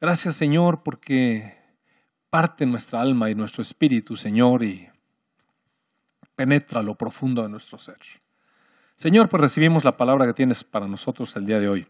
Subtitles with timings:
[0.00, 1.56] Gracias, Señor, porque
[2.30, 4.88] parte nuestra alma y nuestro espíritu, Señor, y
[6.34, 7.96] penetra lo profundo de nuestro ser.
[8.96, 11.86] Señor, pues recibimos la palabra que tienes para nosotros el día de hoy.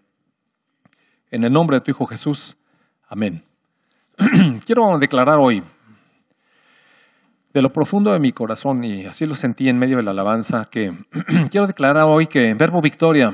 [1.30, 2.56] En el nombre de tu Hijo Jesús,
[3.08, 3.42] amén.
[4.64, 5.62] Quiero declarar hoy,
[7.52, 10.68] de lo profundo de mi corazón, y así lo sentí en medio de la alabanza,
[10.70, 10.92] que
[11.50, 13.32] quiero declarar hoy que Verbo Victoria,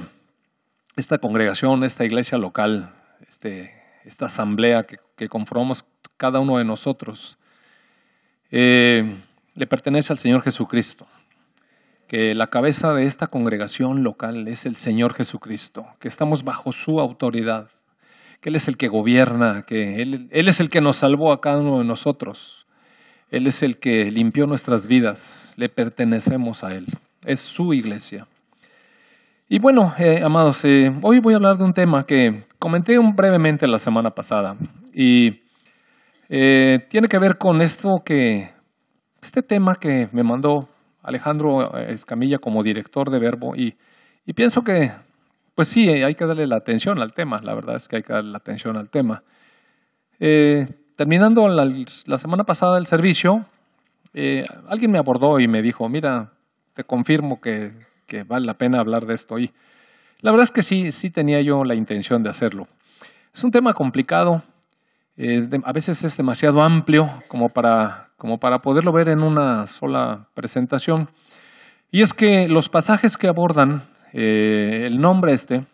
[0.95, 2.93] esta congregación, esta iglesia local,
[3.29, 3.73] este,
[4.05, 5.85] esta asamblea que, conformamos
[6.17, 7.39] cada uno de nosotros,
[8.51, 9.17] eh,
[9.55, 11.07] le pertenece al Señor Jesucristo.
[12.09, 17.01] Que la cabeza de esta congregación local es el Señor Jesucristo, que estamos bajo su
[17.01, 17.71] autoridad,
[18.41, 21.41] que Él es el que gobierna, que Él, Él es el que nos salvó a
[21.41, 22.67] cada uno de nosotros.
[23.31, 26.87] Él es el que limpió nuestras vidas, le pertenecemos a Él,
[27.25, 28.27] es su iglesia.
[29.53, 33.69] Y bueno, eh, amados, eh, hoy voy a hablar de un tema que comenté brevemente
[33.69, 34.57] la semana pasada
[34.95, 35.43] y
[36.31, 38.49] eh, tiene que ver con esto que,
[39.21, 40.71] este tema que me mandó
[41.03, 43.77] Alejandro Escamilla como director de Verbo y,
[44.33, 44.91] pienso que,
[45.55, 48.15] pues sí, hay que darle la atención al tema, la verdad es que hay que
[48.15, 49.23] darle la atención al tema.
[50.19, 51.71] terminando la,
[52.07, 53.45] la, semana pasada el servicio,
[54.67, 56.31] alguien me abordó y me dijo, mira,
[56.73, 59.39] te confirmo que que vale la pena hablar de esto.
[59.39, 59.51] Y
[60.21, 62.69] la verdad es que sí, sí tenía yo la intención de hacerlo.
[63.33, 64.43] Es un tema complicado,
[65.17, 70.27] eh, a veces es demasiado amplio como para, como para poderlo ver en una sola
[70.35, 71.09] presentación.
[71.91, 75.65] Y es que los pasajes que abordan eh, el nombre este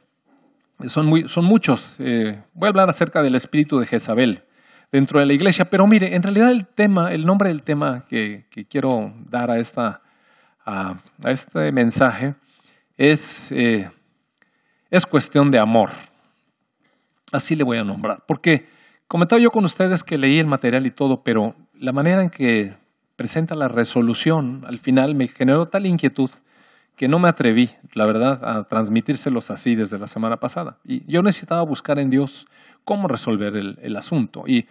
[0.87, 1.97] son, muy, son muchos.
[1.99, 4.45] Eh, voy a hablar acerca del espíritu de Jezabel
[4.93, 8.47] dentro de la iglesia, pero mire, en realidad el tema, el nombre del tema que,
[8.49, 10.03] que quiero dar a esta
[10.69, 12.35] a, este mensaje
[12.97, 13.91] es, eh,
[14.91, 15.91] es cuestión de amor.
[17.33, 18.25] Así le voy a nombrar.
[18.27, 18.67] Porque
[19.07, 22.75] comentaba yo con ustedes que leí el material y todo, pero la manera en que
[23.17, 26.31] presenta la resolución al final me generó tal inquietud
[26.97, 30.79] que no me atreví, la verdad, a transmitírselos así desde la semana pasada.
[30.85, 32.47] Y yo necesitaba buscar en Dios
[32.85, 34.45] cómo resolver el, el asunto.
[34.47, 34.67] Y,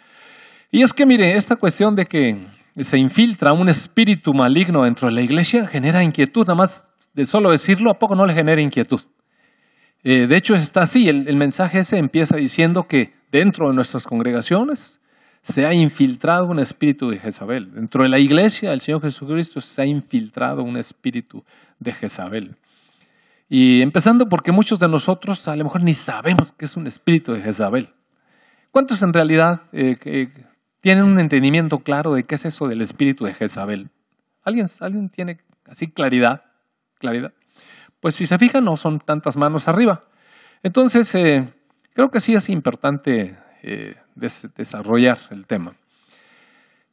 [0.69, 2.37] y es que, mire, esta cuestión de que
[2.83, 6.45] se infiltra un espíritu maligno dentro de la iglesia, genera inquietud.
[6.45, 9.01] Nada más de solo decirlo, ¿a poco no le genera inquietud?
[10.03, 11.09] Eh, de hecho, está así.
[11.09, 14.99] El, mensaje ese empieza diciendo que dentro de nuestras congregaciones
[15.41, 17.73] se ha infiltrado un espíritu de Jezabel.
[17.73, 21.43] Dentro de la iglesia del Señor Jesucristo se ha infiltrado un espíritu
[21.79, 22.55] de Jezabel.
[23.49, 27.33] Y empezando porque muchos de nosotros a lo mejor ni sabemos que es un espíritu
[27.33, 27.89] de Jezabel.
[28.71, 30.29] ¿Cuántos en realidad eh,
[30.81, 33.89] tienen un entendimiento claro de qué es eso del espíritu de Jezabel.
[34.43, 36.43] ¿Alguien, ¿Alguien tiene así claridad?
[36.99, 37.33] claridad?
[37.99, 40.03] Pues si se fijan, no son tantas manos arriba.
[40.63, 41.47] Entonces, eh,
[41.93, 45.73] creo que sí es importante eh, desarrollar el tema.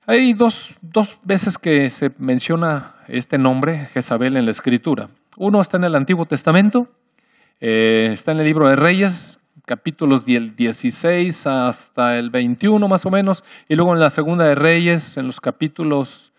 [0.07, 5.09] Hay dos, dos, veces que se menciona este nombre, Jezabel, en la Escritura.
[5.37, 6.89] Uno está en el Antiguo Testamento,
[7.61, 13.11] eh, está en el libro de Reyes, capítulos del 16 hasta el 21 más o
[13.11, 16.33] menos, y luego en la segunda de Reyes, en los capítulos,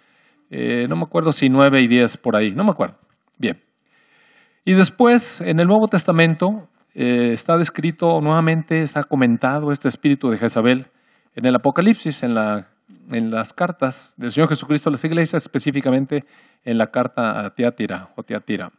[0.49, 2.97] eh, no me acuerdo si 9 y 10 por ahí, no me acuerdo.
[3.39, 3.61] Bien.
[4.63, 10.37] Y después, en el Nuevo Testamento, eh, está descrito nuevamente, está comentado este espíritu de
[10.37, 10.87] Jezabel
[11.35, 12.69] en el Apocalipsis, en, la,
[13.11, 16.23] en las cartas del Señor Jesucristo a las iglesias, específicamente
[16.63, 18.71] en la carta a Teatira o Teatira.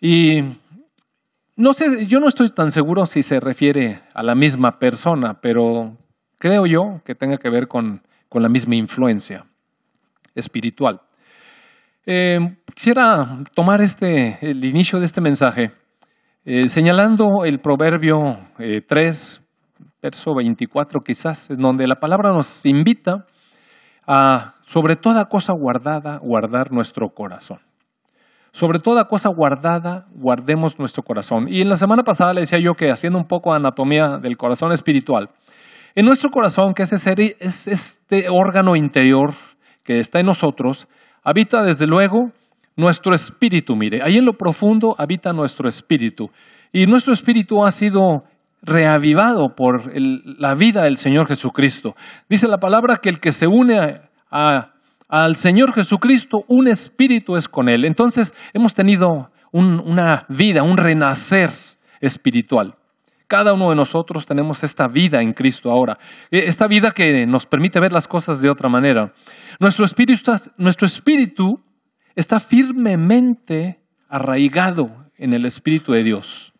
[0.00, 0.40] Y
[1.60, 5.98] no sé, yo no estoy tan seguro si se refiere a la misma persona, pero
[6.38, 9.44] creo yo que tenga que ver con, la misma influencia
[10.34, 11.02] espiritual.
[12.06, 12.38] Eh,
[12.74, 15.72] quisiera tomar este, el inicio de este mensaje
[16.46, 23.26] eh, señalando el proverbio 3, eh, verso 24 quizás, en donde la palabra nos invita
[24.06, 27.58] a, sobre toda cosa guardada, guardar nuestro corazón.
[28.52, 31.46] Sobre toda cosa guardada, guardemos nuestro corazón.
[31.48, 34.36] Y en la semana pasada le decía yo que haciendo un poco de anatomía del
[34.36, 35.30] corazón espiritual,
[35.94, 39.34] en nuestro corazón, que es, es este órgano interior
[39.82, 40.88] que está en nosotros,
[41.22, 42.30] habita desde luego
[42.76, 43.76] nuestro espíritu.
[43.76, 46.30] Mire, ahí en lo profundo habita nuestro espíritu.
[46.72, 48.24] Y nuestro espíritu ha sido
[48.62, 51.94] reavivado por la vida del Señor Jesucristo.
[52.28, 54.00] Dice la palabra que el que se une
[54.30, 54.72] a
[55.10, 57.84] al Señor Jesucristo, un espíritu es con Él.
[57.84, 61.50] Entonces hemos tenido una vida, un renacer
[62.00, 62.76] espiritual.
[63.26, 65.98] Cada uno de nosotros tenemos esta vida en Cristo ahora,
[66.30, 69.12] e, esta vida que nos permite ver las cosas de otra manera.
[69.58, 71.60] Nuestro espíritu, nuestro espíritu
[72.14, 76.52] está firmemente arraigado en el Espíritu de Dios.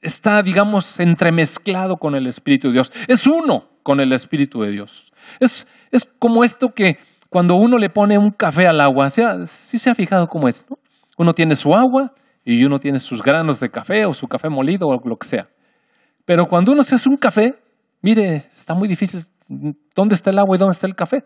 [0.00, 2.92] está, digamos, entremezclado con el Espíritu de Dios.
[3.06, 5.12] Es uno con el Espíritu de Dios.
[5.38, 6.98] Es, es como esto que
[7.32, 10.66] cuando uno le pone un café al agua, ¿sí, se ha fijado cómo es?
[11.16, 12.12] Uno tiene su agua
[12.44, 15.48] y uno tiene sus granos de café o su café molido o lo que sea.
[16.26, 17.54] Pero cuando uno se hace un café,
[18.02, 19.22] mire, está muy difícil.
[19.96, 21.24] ¿Dónde está el agua y dónde está el café?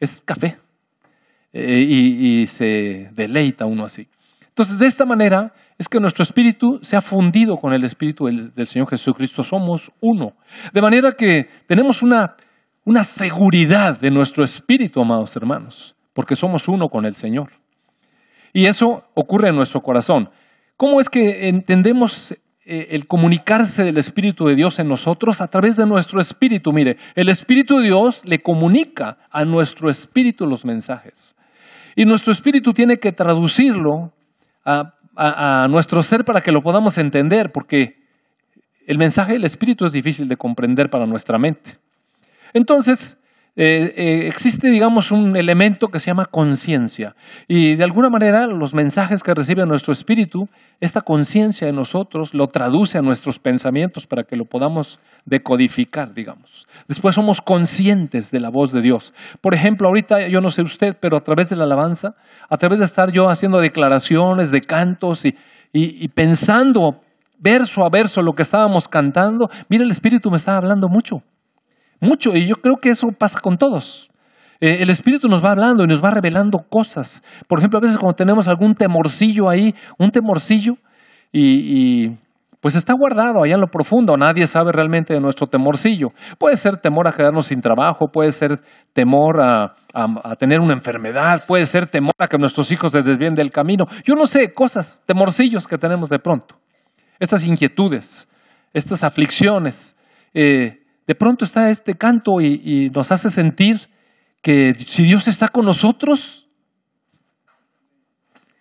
[0.00, 0.58] Es café.
[1.52, 4.08] Eh, y, se deleita uno así.
[4.48, 8.66] Entonces, de esta manera es que nuestro espíritu se ha fundido con el espíritu del,
[8.66, 9.44] Señor Jesucristo.
[9.44, 10.32] Somos uno.
[10.72, 12.34] De manera que tenemos una,
[12.84, 17.52] una seguridad de nuestro espíritu, amados hermanos, porque somos uno con el Señor.
[18.52, 20.30] Y eso ocurre en nuestro corazón.
[20.76, 22.32] ¿Cómo es que entendemos
[22.64, 26.72] eh, el comunicarse del Espíritu de Dios en nosotros a través de nuestro espíritu?
[26.72, 31.36] Mire, el Espíritu de Dios le comunica a nuestro espíritu los mensajes.
[31.96, 34.12] Y nuestro espíritu tiene que traducirlo
[34.64, 34.94] a,
[35.68, 37.96] nuestro ser para que lo podamos entender, porque
[38.86, 41.76] el mensaje del espíritu es difícil de comprender para nuestra mente.
[42.52, 43.20] Entonces,
[43.56, 47.16] eh, eh, existe, digamos, un elemento que se llama conciencia.
[47.48, 50.48] Y de alguna manera los mensajes que recibe nuestro espíritu,
[50.80, 56.68] esta conciencia de nosotros lo traduce a nuestros pensamientos para que lo podamos decodificar, digamos.
[56.86, 59.12] Después somos conscientes de la voz de Dios.
[59.40, 62.14] Por ejemplo, ahorita yo no sé usted, pero a través de la alabanza,
[62.48, 65.36] a través de estar yo haciendo declaraciones de cantos y,
[65.72, 67.02] y pensando
[67.38, 71.22] verso a verso lo que estábamos cantando, mire, el Espíritu me estaba hablando mucho
[72.00, 74.10] mucho y yo creo que eso pasa con todos.
[74.60, 77.22] Eh, el Espíritu nos va hablando y nos va revelando cosas.
[77.48, 80.74] Por ejemplo, a veces cuando tenemos algún temorcillo ahí, un temorcillo,
[81.32, 82.08] y,
[82.60, 86.08] pues está guardado allá en lo profundo, nadie sabe realmente de nuestro temorcillo.
[86.38, 88.60] Puede ser temor a quedarnos sin trabajo, puede ser
[88.92, 93.34] temor a, a, tener una enfermedad, puede ser temor a que nuestros hijos se desvíen
[93.34, 93.86] del camino.
[94.04, 96.56] Yo no sé, cosas, temorcillos que tenemos de pronto.
[97.18, 98.28] Estas inquietudes,
[98.74, 99.96] estas aflicciones.
[100.34, 100.79] Eh,
[101.10, 103.88] de pronto está este canto y, nos hace sentir
[104.42, 106.48] que si Dios está con nosotros,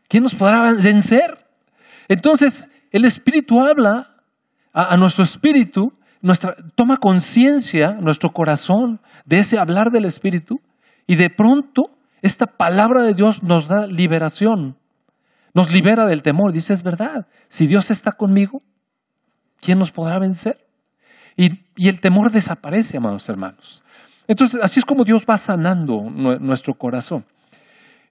[0.08, 1.46] ¿quién nos podrá vencer?
[2.08, 4.16] Entonces, el Espíritu habla
[4.74, 5.94] a, nuestro espíritu,
[6.24, 10.60] nuestra, toma conciencia, nuestro corazón, de ese hablar del Espíritu,
[11.06, 11.92] y de pronto
[12.24, 14.76] esta palabra de Dios nos da liberación,
[15.54, 16.52] nos libera del temor.
[16.52, 18.64] Dice, es verdad, si Dios está conmigo,
[19.62, 20.66] ¿quién nos podrá vencer?
[21.40, 23.84] Y, el temor desaparece, amados hermanos.
[24.28, 27.26] Entonces, así es como Dios va sanando nuestro corazón.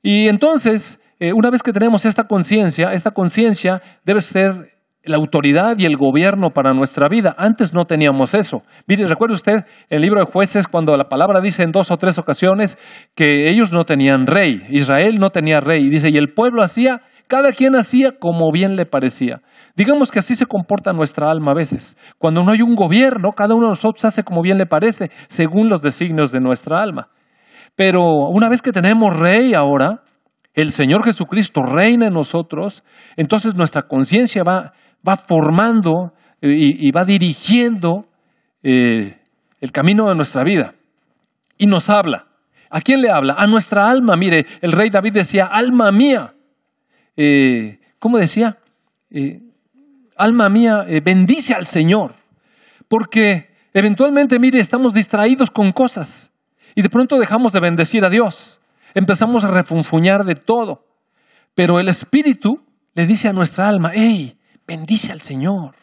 [0.03, 5.79] Y entonces, eh, una vez que tenemos esta conciencia, esta conciencia debe ser la autoridad
[5.79, 7.35] y el gobierno para nuestra vida.
[7.39, 8.63] Antes no teníamos eso.
[8.87, 12.19] Mire, recuerde usted el libro de jueces cuando la palabra dice en dos o tres
[12.19, 12.79] ocasiones
[13.15, 15.85] que ellos no tenían rey, Israel no tenía rey.
[15.85, 19.43] Y dice, y el pueblo hacía, cada quien hacía como bien le parecía.
[19.77, 21.97] Digamos que así se comporta nuestra alma a veces.
[22.19, 25.69] Cuando no hay un gobierno, cada uno de nosotros hace como bien le parece, según
[25.69, 27.09] los designios de nuestra alma.
[27.77, 30.03] Pero una vez que tenemos rey ahora,
[30.55, 32.83] el Señor Jesucristo reina en nosotros,
[33.17, 34.73] entonces nuestra conciencia va,
[35.07, 38.07] va, formando eh, y, va dirigiendo
[38.65, 39.17] eh,
[39.61, 40.75] el camino de nuestra vida.
[41.57, 42.27] Y nos habla.
[42.71, 43.35] ¿A quién le habla?
[43.39, 44.17] A nuestra alma.
[44.17, 46.33] Mire, el rey David decía, alma mía.
[47.21, 48.57] Eh, ¿Cómo decía?
[50.17, 52.15] alma mía, eh, bendice al Señor,
[52.87, 56.33] porque eventualmente, mire, estamos distraídos con cosas
[56.77, 58.61] y de pronto dejamos de bendecir a Dios,
[58.95, 60.85] empezamos a refunfuñar de todo,
[61.57, 62.61] pero el Espíritu
[62.95, 65.75] le dice a nuestra alma, hey, bendice al Señor.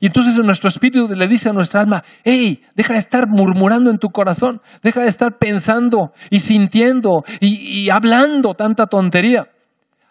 [0.00, 3.98] Y entonces nuestro espíritu le dice a nuestra alma, hey, deja de estar murmurando en
[3.98, 9.46] tu corazón, deja de estar pensando y sintiendo y hablando tanta tontería.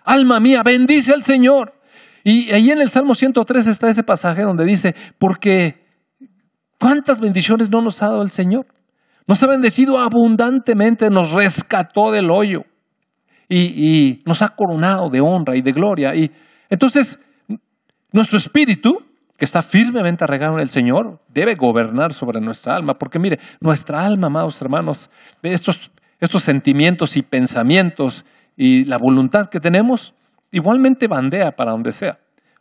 [0.03, 1.73] Alma mía, bendice al Señor.
[2.23, 5.83] Y ahí en el Salmo 103 está ese pasaje donde dice, porque
[6.79, 8.65] ¿cuántas bendiciones no nos ha dado el Señor?
[9.27, 12.63] Nos ha bendecido abundantemente, nos rescató del hoyo
[13.49, 16.15] y, nos ha coronado de honra y de gloria.
[16.15, 16.31] Y
[16.69, 17.19] entonces,
[18.11, 18.97] nuestro espíritu,
[19.37, 24.01] que está firmemente arraigado en el Señor, debe gobernar sobre nuestra alma, porque mire, nuestra
[24.01, 25.09] alma, amados hermanos,
[25.41, 30.15] estos, estos sentimientos y pensamientos y la voluntad que tenemos,
[30.51, 32.17] igualmente bandea para donde sea.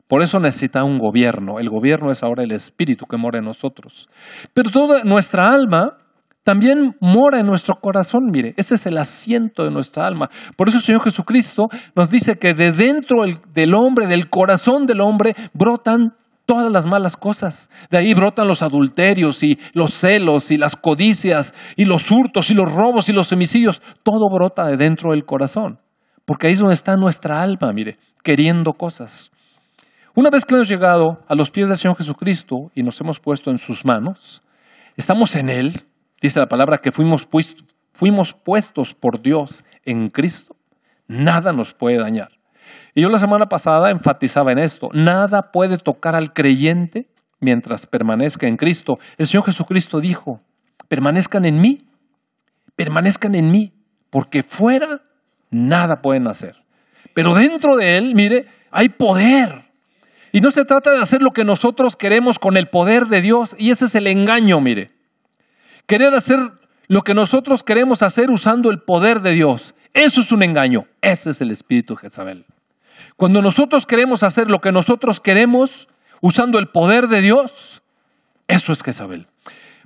[0.09, 1.59] Por eso necesita un gobierno.
[1.59, 4.09] El gobierno es ahora el espíritu que mora en nosotros.
[4.53, 5.97] Pero toda nuestra alma
[6.45, 10.29] también mora en nuestro corazón, mire, ese es el asiento de nuestra alma.
[10.57, 13.23] Por eso el Señor Jesucristo nos dice que de dentro
[13.55, 16.15] del hombre, del corazón del hombre, brotan
[16.47, 17.71] todas las malas cosas.
[17.91, 22.55] De ahí brotan los adulterios y los celos y las codicias y los hurtos y
[22.55, 23.81] los robos y los homicidios.
[24.03, 25.79] Todo brota de dentro del corazón.
[26.25, 29.31] Porque ahí es donde está nuestra alma, mire, queriendo cosas.
[30.15, 33.51] Una vez que hemos llegado a los pies del Señor Jesucristo y nos hemos puesto
[33.51, 34.43] en sus manos,
[34.97, 35.73] estamos en Él,
[36.21, 37.27] dice la palabra que fuimos,
[37.95, 40.55] fuimos puestos por Dios en Cristo,
[41.09, 42.29] nada nos puede dañar.
[42.95, 47.09] Y yo la semana pasada enfatizaba en esto, nada puede tocar al creyente
[47.41, 48.99] mientras permanezca en Cristo.
[49.17, 50.41] El Señor Jesucristo dijo,
[50.89, 51.87] permanezcan en mí,
[52.77, 53.73] permanezcan en mí,
[54.11, 55.01] porque fuera
[55.53, 56.57] nada pueden hacer.
[57.15, 59.67] Pero dentro de Él, mire, hay poder.
[60.33, 63.55] Y no se trata de hacer lo que nosotros queremos con el poder de Dios,
[63.59, 64.91] y ese es el engaño, mire.
[65.87, 66.39] Querer hacer
[66.89, 69.75] lo que nosotros queremos hacer usando el poder de Dios.
[69.95, 70.87] Eso es un engaño.
[71.01, 72.47] Ese es el espíritu de Jezabel.
[73.17, 75.89] Cuando nosotros queremos hacer lo que nosotros queremos
[76.21, 77.83] usando el poder de Dios,
[78.49, 79.27] eso es Jezabel.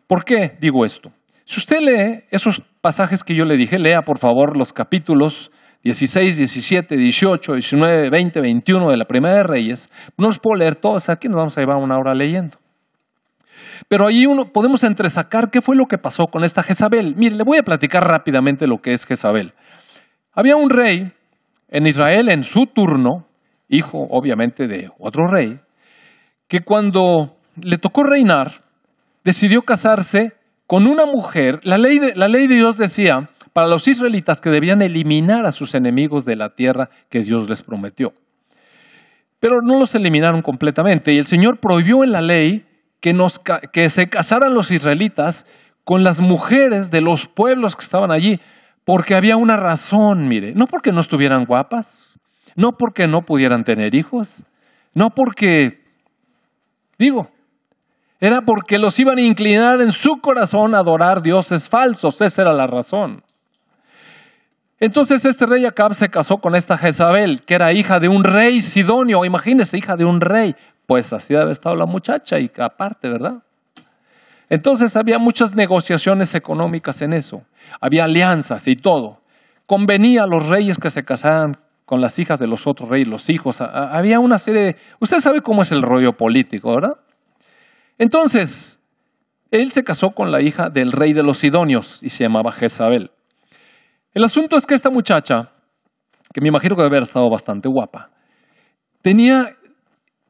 [0.07, 1.13] ¿Por qué digo esto?
[1.47, 5.53] Si usted lee esos pasajes que yo le dije, lea por favor los capítulos
[5.85, 9.88] 16, 17, 18, 19, 20, 21 de la Primera de Reyes,
[10.19, 12.59] no los puedo leer todos, aquí nos vamos a llevar una hora leyendo.
[13.87, 17.15] Pero ahí uno podemos entresacar qué fue lo que pasó con esta Jezabel.
[17.15, 19.53] Mire, le voy a platicar rápidamente lo que es Jezabel.
[20.33, 21.12] Había un rey
[21.69, 23.29] en Israel en su turno,
[23.69, 25.61] hijo obviamente de otro rey,
[26.49, 28.65] que cuando le tocó reinar,
[29.23, 30.36] decidió casarse
[30.67, 31.61] con una mujer.
[31.63, 36.37] La ley de, Dios decía para los israelitas que debían eliminar a sus enemigos de
[36.37, 38.13] la tierra que Dios les prometió.
[39.41, 42.67] Pero no los eliminaron completamente y el Señor prohibió en la ley
[43.01, 43.41] que, nos,
[43.73, 45.47] que se casaran los israelitas
[45.85, 48.41] con las mujeres de los pueblos que estaban allí,
[48.85, 52.13] porque había una razón, mire, no porque no estuvieran guapas,
[52.57, 54.45] no porque no pudieran tener hijos,
[54.95, 55.85] no porque,
[56.99, 57.31] digo,
[58.21, 62.53] era porque los iban a inclinar en su corazón a adorar dioses falsos, esa era
[62.53, 63.23] la razón.
[64.79, 68.61] Entonces este rey Acab se casó con esta Jezabel, que era hija de un rey
[68.61, 69.25] sidonio.
[69.25, 70.55] Imagínese, hija de un rey.
[70.87, 73.43] Pues así había estado la muchacha y aparte, ¿verdad?
[74.49, 77.43] Entonces había muchas negociaciones económicas en eso.
[77.81, 79.21] Había alianzas y todo.
[79.67, 81.57] Convenía a los reyes que se casaran
[81.87, 83.61] con las hijas de los otros reyes, los hijos.
[83.61, 84.77] Había una serie de...
[85.01, 86.99] Usted sabe cómo es el rollo político, ¿verdad?
[87.99, 88.83] Entonces,
[89.50, 93.11] él se casó con la hija del rey de los sidonios y se llamaba Jezabel.
[94.12, 95.50] El asunto es que esta muchacha,
[96.33, 98.11] que me imagino que debe haber estado bastante guapa,
[99.03, 99.57] tenía,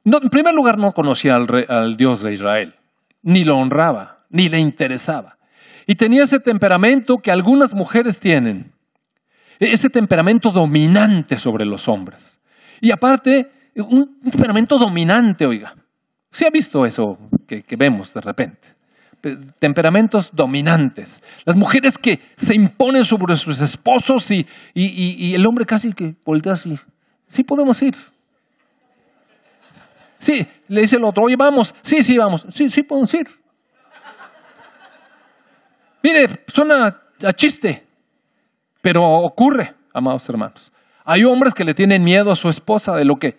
[0.04, 2.74] en primer lugar no conocía al, al Dios de Israel,
[3.22, 5.38] ni lo honraba, ni le interesaba.
[5.86, 8.72] Y tenía ese temperamento que algunas mujeres tienen,
[9.58, 12.40] ese temperamento dominante sobre los hombres.
[12.80, 15.74] Y aparte, un temperamento dominante, oiga.
[16.30, 18.76] ¿Se ha visto eso que, vemos de repente?
[19.58, 25.92] temperamentos dominantes, las mujeres que se imponen sobre sus esposos y, y, el hombre casi
[25.92, 26.78] que voltea así,
[27.26, 27.96] sí podemos ir.
[30.18, 33.26] Sí, le dice el otro, oye, vamos, sí, sí, vamos, sí, sí podemos ir.
[36.02, 37.84] Mire, suena a chiste,
[38.80, 40.72] pero ocurre, amados hermanos.
[41.04, 43.38] Hay hombres que le tienen miedo a su esposa de lo que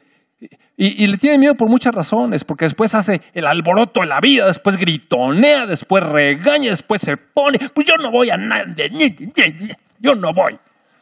[0.80, 4.46] y, le tiene miedo por muchas razones, porque después hace el alboroto en la vida,
[4.46, 8.66] después gritonea, después regaña, después se pone, pues yo no voy a nada,
[10.00, 10.60] yo no voy.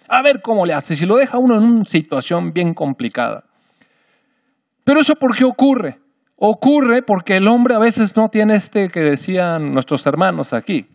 [0.08, 3.44] A ver cómo le hace, si lo deja uno en una situación bien complicada.
[4.86, 6.00] Pero eso por qué ocurre?
[6.38, 10.88] Ocurre porque el hombre a veces no tiene este que decían nuestros hermanos aquí.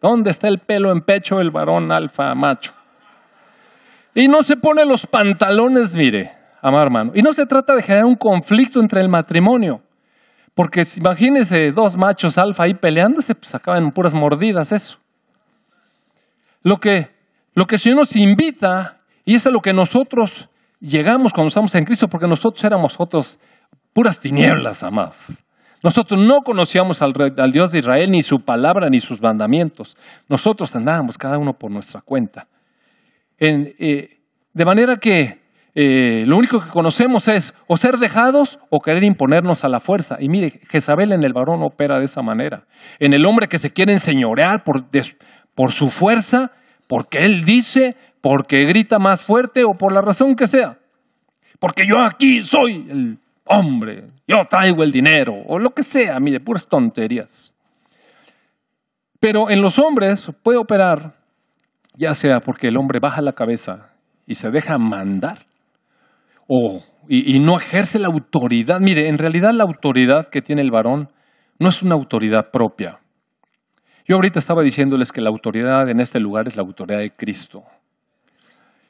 [0.00, 2.72] ¿Dónde está el pelo en pecho el varón alfa macho?
[4.14, 6.30] Y no se pone los pantalones, mire,
[6.64, 7.12] amar hermano.
[7.14, 9.82] Y no se trata de generar un conflicto entre el matrimonio,
[10.54, 14.98] porque imagínense dos machos alfa ahí peleándose, pues acaban en puras mordidas eso.
[16.62, 17.10] Lo que,
[17.54, 20.48] lo que el Señor nos invita, y es a lo que nosotros
[20.80, 23.38] llegamos cuando estamos en Cristo, porque nosotros éramos otros
[23.92, 25.44] puras tinieblas, amados.
[25.82, 29.98] Nosotros no conocíamos al, al, Dios de Israel, ni su palabra, ni sus mandamientos.
[30.30, 32.46] Nosotros andábamos cada uno por nuestra cuenta.
[33.38, 34.18] En, eh,
[34.54, 35.43] de manera que
[35.74, 40.16] eh, lo único que conocemos es o ser dejados o querer imponernos a la fuerza.
[40.20, 42.64] Y mire, Jezabel en el varón opera de esa manera.
[43.00, 44.84] En el hombre que se quiere enseñorear por,
[45.54, 46.52] por su fuerza,
[46.86, 50.78] porque él dice, porque grita más fuerte o por la razón que sea.
[51.58, 56.40] Porque yo aquí soy el hombre, yo traigo el dinero o lo que sea, mire,
[56.40, 57.52] puras tonterías.
[59.20, 61.14] Pero en los hombres puede operar,
[61.96, 63.90] ya sea porque el hombre baja la cabeza
[64.26, 65.46] y se deja mandar,
[66.46, 68.80] o, y, no ejerce la autoridad.
[68.80, 71.10] Mire, en realidad la autoridad que tiene el varón
[71.58, 73.00] no es una autoridad propia.
[74.06, 77.64] Yo ahorita estaba diciéndoles que la autoridad en este lugar es la autoridad de Cristo.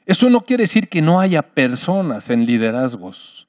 [0.05, 3.47] Eso no quiere decir que no haya personas en liderazgos.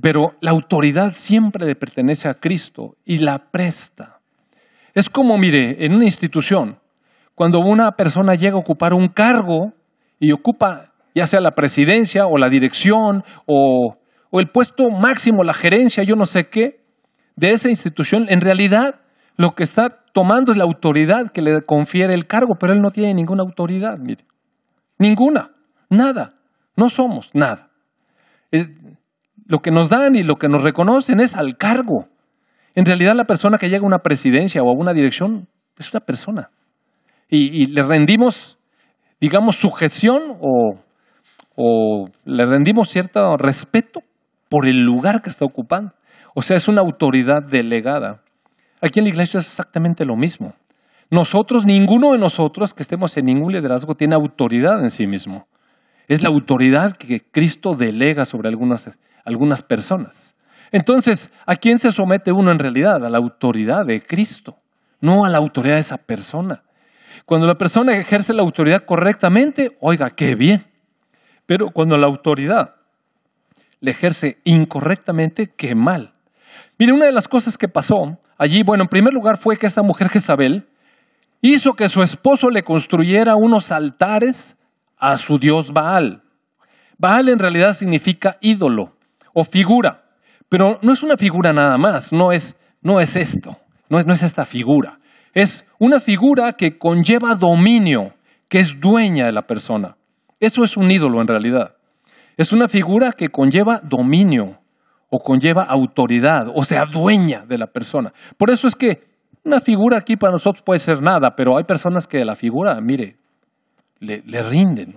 [0.00, 4.18] Pero la autoridad siempre le pertenece a Cristo y la presta.
[4.92, 6.78] Es como, mire, en una institución,
[7.34, 9.72] cuando una persona llega a ocupar un cargo
[10.18, 13.96] y ocupa ya sea la presidencia o la dirección o,
[14.32, 16.84] el puesto máximo, la gerencia, yo no sé qué,
[17.36, 18.96] de esa institución, en realidad
[19.38, 22.90] lo que está tomando es la autoridad que le confiere el cargo, pero él no
[22.90, 24.26] tiene ninguna autoridad, mire.
[24.98, 25.52] Ninguna,
[25.88, 26.34] nada.
[26.76, 27.70] No somos nada.
[29.46, 32.08] lo que nos dan y lo que nos reconocen es al cargo.
[32.74, 36.00] En realidad la persona que llega a una presidencia o a una dirección es una
[36.00, 36.50] persona.
[37.30, 38.58] Y, y le rendimos,
[39.18, 40.78] digamos, sujeción o,
[41.56, 44.00] o le rendimos cierto respeto
[44.48, 45.92] por el lugar que está ocupando.
[46.34, 48.20] O sea, es una autoridad delegada.
[48.80, 50.54] Aquí en la iglesia es exactamente lo mismo.
[51.10, 55.46] Nosotros, ninguno de nosotros que estemos en ningún liderazgo tiene autoridad en sí mismo.
[56.08, 58.90] Es la autoridad que Cristo delega sobre algunas,
[59.24, 60.34] algunas personas.
[60.72, 63.04] Entonces, ¿a quién se somete uno en realidad?
[63.04, 64.56] A la autoridad de Cristo,
[65.00, 66.62] no a la autoridad de esa persona.
[67.24, 70.64] Cuando la persona ejerce la autoridad correctamente, oiga, qué bien.
[71.46, 72.74] Pero cuando la autoridad
[73.80, 76.12] le ejerce incorrectamente, qué mal.
[76.78, 79.82] Mire, una de las cosas que pasó allí, bueno, en primer lugar fue que esta
[79.82, 80.66] mujer Jezabel
[81.40, 84.56] hizo que su esposo le construyera unos altares
[84.98, 86.22] a su dios Baal.
[86.98, 88.96] Baal en realidad significa ídolo
[89.34, 90.04] o figura,
[90.48, 93.56] pero no es una figura nada más, no es, no es esto,
[93.88, 94.98] no es, no es esta figura.
[95.34, 98.14] Es una figura que conlleva dominio,
[98.48, 99.95] que es dueña de la persona.
[100.40, 101.76] Eso es un ídolo en realidad.
[102.36, 104.58] Es una figura que conlleva dominio
[105.08, 108.12] o conlleva autoridad, o sea, dueña de la persona.
[108.36, 109.04] Por eso es que
[109.44, 113.16] una figura aquí para nosotros puede ser nada, pero hay personas que la figura, mire,
[114.00, 114.96] le, rinden,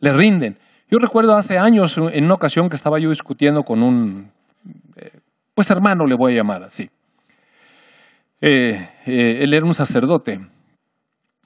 [0.00, 0.58] le rinden.
[0.90, 4.30] Yo recuerdo hace años, en una ocasión que estaba yo discutiendo con un,
[4.96, 5.20] eh,
[5.54, 6.90] pues hermano le voy a llamar así.
[8.40, 10.40] Eh, eh, él era un sacerdote.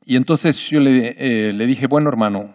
[0.04, 2.54] Y entonces yo le, le dije, bueno hermano,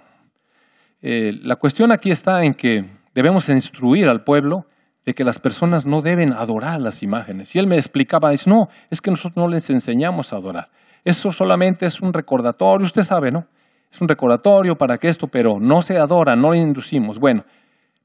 [1.01, 4.65] la cuestión aquí está en que debemos instruir al pueblo
[5.05, 7.55] de que las personas no deben adorar las imágenes.
[7.55, 10.69] Y él me explicaba, es no, es que nosotros no les enseñamos a adorar.
[11.03, 13.47] Eso solamente es un recordatorio, usted sabe, ¿no?
[13.91, 17.19] Es un recordatorio para que esto, pero no se adora, no inducimos.
[17.19, 17.43] Bueno,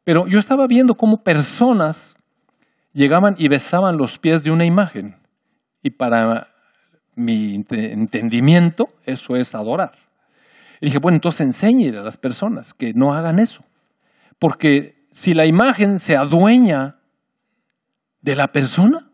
[0.04, 2.16] pero yo estaba viendo cómo personas
[2.92, 5.16] llegaban y besaban los pies de una imagen.
[5.82, 6.48] Y para
[7.14, 10.05] mi entendimiento, eso es adorar.
[10.80, 13.64] Y dije, bueno, entonces enséñele a las personas que no hagan eso.
[14.38, 16.96] Porque si la imagen se adueña
[18.20, 19.08] de la persona,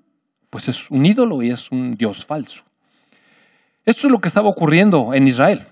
[0.51, 2.64] pues es un ídolo y es un dios falso.
[3.85, 5.66] Esto es lo que estaba ocurriendo en Israel.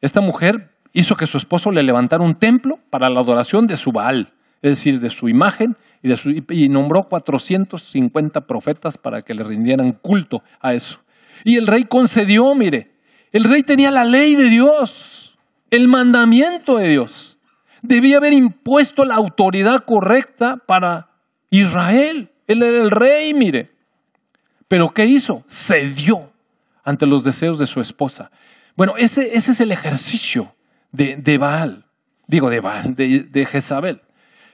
[0.00, 3.92] Esta mujer hizo que su esposo le levantara un templo para la adoración de su
[3.92, 4.32] Baal,
[4.62, 9.44] es decir, de su imagen, y, de su, y nombró 450 profetas para que le
[9.44, 11.00] rindieran culto a eso.
[11.44, 12.92] Y el rey concedió, mire,
[13.32, 15.13] el rey tenía la ley de Dios,
[15.74, 17.36] el mandamiento de Dios
[17.82, 21.08] debía haber impuesto la autoridad correcta para
[21.50, 22.30] Israel.
[22.46, 23.72] Él era el rey, mire.
[24.68, 25.44] Pero ¿qué hizo?
[25.48, 26.30] Cedió
[26.84, 28.30] ante los deseos de su esposa.
[28.76, 30.54] Bueno, ese, es el ejercicio
[30.92, 31.84] de, Baal,
[32.28, 34.00] digo de Baal, de Jezabel.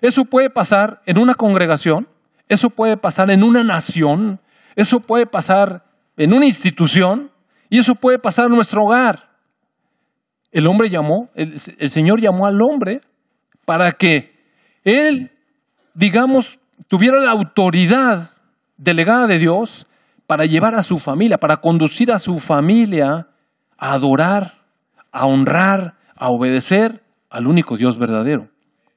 [0.01, 2.09] Eso puede pasar en una congregación,
[2.49, 4.41] eso puede pasar en una nación,
[4.75, 5.85] eso puede pasar
[6.17, 7.31] en una institución
[7.69, 9.30] y eso puede pasar en nuestro hogar.
[10.53, 13.01] El hombre llamó, el, Señor llamó al hombre
[13.65, 14.33] para que
[14.85, 15.31] él,
[15.95, 16.59] digamos,
[16.89, 18.31] tuviera la autoridad
[18.77, 19.87] delegada de Dios
[20.27, 23.29] para llevar a su familia, para conducir a su familia
[23.79, 24.55] a adorar,
[25.13, 28.49] a honrar, a obedecer al único Dios verdadero.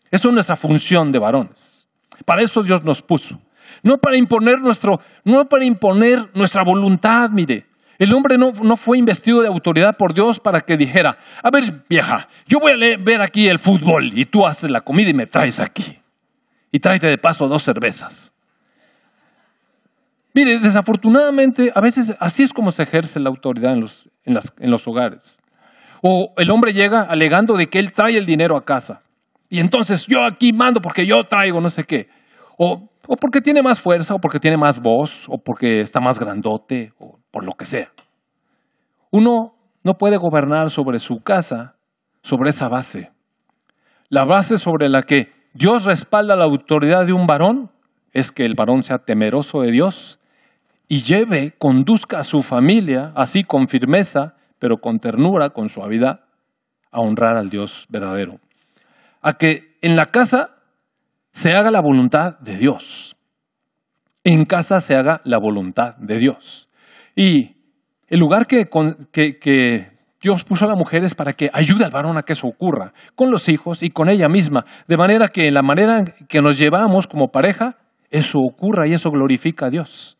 [0.10, 1.88] Eso es nuestra función de varones.
[2.26, 3.39] Para eso Dios nos puso.
[3.82, 7.66] No para imponer nuestro, no para imponer nuestra voluntad, mire.
[7.99, 12.27] El hombre no, fue investido de autoridad por Dios para que dijera, a ver vieja,
[12.47, 15.60] yo voy a ver aquí el fútbol y tú haces la comida y me traes
[15.60, 15.99] aquí.
[16.71, 18.34] Y tráete de paso dos cervezas.
[20.34, 24.88] Mire, desafortunadamente, a veces así es como se ejerce la autoridad en los, en los
[24.88, 25.39] hogares.
[26.01, 29.01] O el hombre llega alegando de que él trae el dinero a casa.
[29.49, 32.10] Y entonces yo aquí mando porque yo traigo no sé qué.
[32.58, 36.20] O o porque tiene más fuerza, o porque tiene más voz, o porque está más
[36.20, 37.92] grandote, o por lo que sea.
[39.12, 41.76] Uno no puede gobernar sobre su casa
[42.22, 43.12] sobre esa base.
[44.08, 47.72] La base sobre la que Dios respalda la autoridad de un varón
[48.13, 50.20] es que el varón sea temeroso de Dios
[50.88, 56.22] y lleve, conduzca a su familia, así con firmeza, pero con ternura, con suavidad,
[56.92, 58.39] a honrar al Dios verdadero.
[59.22, 60.53] A que en la casa
[61.34, 63.17] se haga la voluntad de Dios.
[64.24, 66.69] En casa se haga la voluntad de Dios.
[67.15, 67.58] Y
[68.08, 68.69] el lugar que,
[70.22, 72.93] Dios puso a la mujer es para que ayude al varón a que eso ocurra,
[73.15, 77.08] con los hijos y con ella misma, de manera que la manera que nos llevamos
[77.08, 77.76] como pareja,
[78.10, 80.17] eso ocurra y eso glorifica a Dios.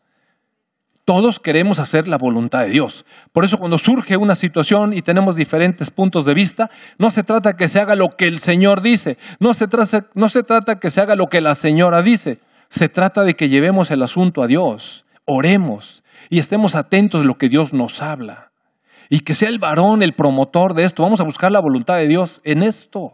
[1.04, 3.04] Todos queremos hacer la voluntad de Dios.
[3.32, 7.56] Por eso cuando surge una situación y tenemos diferentes puntos de vista, no se trata
[7.56, 11.26] que se haga lo que el Señor dice, no se, trata, que se haga lo
[11.26, 12.38] que la señora dice,
[12.70, 17.34] se trata de que llevemos el asunto a Dios, oremos y estemos atentos a lo
[17.34, 18.50] que Dios nos habla.
[19.10, 21.02] Y que sea el varón el promotor de esto.
[21.02, 23.12] Vamos a buscar la voluntad de Dios en esto.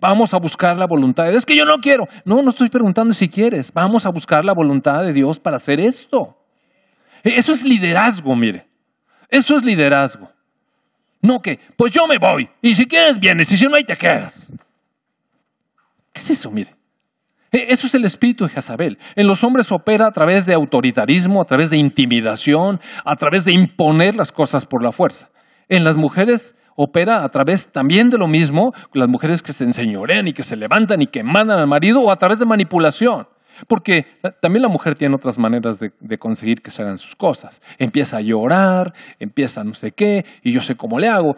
[0.00, 1.42] Vamos a buscar la voluntad de Dios.
[1.42, 2.06] Es que yo no quiero.
[2.24, 3.72] No, no estoy preguntando si quieres.
[3.72, 6.37] Vamos a buscar la voluntad de Dios para hacer esto.
[7.22, 8.66] Eso es liderazgo, mire.
[9.28, 10.30] Eso es liderazgo.
[11.20, 12.48] No que, pues yo me voy.
[12.62, 13.50] Y si quieres, vienes.
[13.52, 14.46] Y si no, ahí te quedas.
[16.12, 16.74] ¿Qué es eso, mire?
[17.50, 18.98] E, eso es el espíritu de Jezabel.
[19.16, 23.52] En los hombres opera a través de autoritarismo, a través de intimidación, a través de
[23.52, 25.30] imponer las cosas por la fuerza.
[25.68, 30.28] En las mujeres opera a través también de lo mismo, las mujeres que se enseñorean
[30.28, 33.26] y que se levantan y que mandan al marido, o a través de manipulación.
[33.66, 34.06] Porque
[34.40, 37.60] también la mujer tiene otras maneras de, conseguir que se hagan sus cosas.
[37.78, 41.36] Empieza a llorar, empieza no sé qué, y yo sé cómo le hago.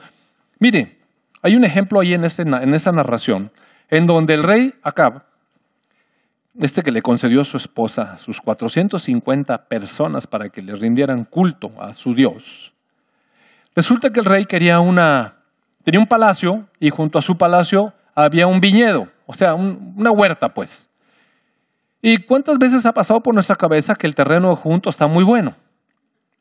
[0.59, 0.99] Mire,
[1.43, 3.51] hay un ejemplo ahí en, esa narración,
[3.89, 5.23] en donde el rey Acab,
[6.59, 11.73] este que le concedió a su esposa sus 450 personas para que le rindieran culto
[11.81, 12.73] a su Dios,
[13.75, 15.37] resulta que el rey quería una,
[15.83, 20.49] tenía un palacio y junto a su palacio había un viñedo, o sea, una huerta
[20.51, 20.90] pues.
[22.03, 25.55] ¿Y cuántas veces ha pasado por nuestra cabeza que el terreno junto está muy bueno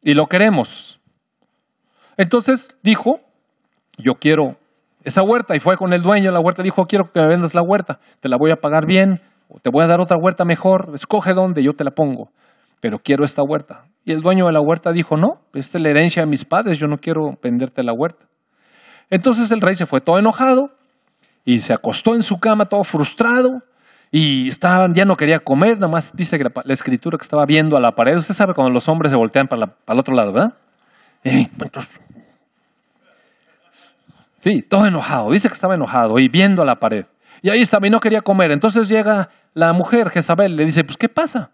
[0.01, 0.99] y lo queremos?
[2.15, 3.19] Entonces dijo,
[3.97, 4.55] yo quiero
[5.03, 7.53] esa huerta y fue con el dueño de la huerta dijo, quiero que me vendas
[7.53, 10.45] la huerta, te la voy a pagar bien, o te voy a dar otra huerta
[10.45, 12.31] mejor, escoge dónde, yo te la pongo,
[12.79, 13.85] pero quiero esta huerta.
[14.05, 16.77] Y el dueño de la huerta dijo, no, esta es la herencia de mis padres,
[16.77, 18.25] yo no quiero venderte la huerta.
[19.09, 20.71] Entonces el rey se fue todo enojado
[21.43, 23.63] y se acostó en su cama todo frustrado
[24.11, 27.77] y estaba, ya no quería comer, nada más dice que la, escritura que estaba viendo
[27.77, 28.15] a la pared.
[28.15, 30.53] Usted sabe cuando los hombres se voltean para, el otro lado, ¿verdad?
[34.37, 35.29] sí, todo enojado.
[35.31, 37.05] Dice que estaba enojado y viendo a la pared.
[37.43, 38.51] Y ahí estaba y no quería comer.
[38.51, 41.51] Entonces llega la mujer, Jezabel, le dice, pues ¿qué pasa?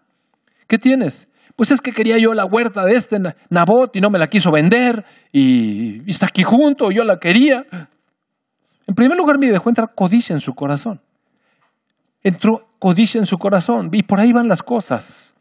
[0.66, 1.28] ¿Qué tienes?
[1.56, 3.18] Pues es que quería yo la huerta de este
[3.50, 7.64] Nabot y no me la quiso vender y, y está aquí junto, yo la quería.
[8.86, 11.00] En primer lugar, me dejó entrar codicia en su corazón
[12.22, 15.34] entró codicia en su corazón y por ahí van las cosas.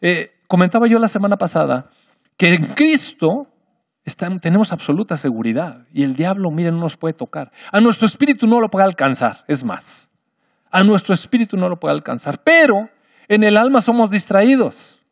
[0.00, 1.90] Eh, comentaba yo la semana pasada
[2.36, 3.46] que en Cristo
[4.40, 7.52] tenemos absoluta seguridad y el diablo, miren, no nos puede tocar.
[7.72, 10.10] A nuestro espíritu no lo puede alcanzar, es más.
[10.70, 12.88] A nuestro espíritu no lo puede alcanzar, pero
[13.28, 15.04] en el alma somos distraídos.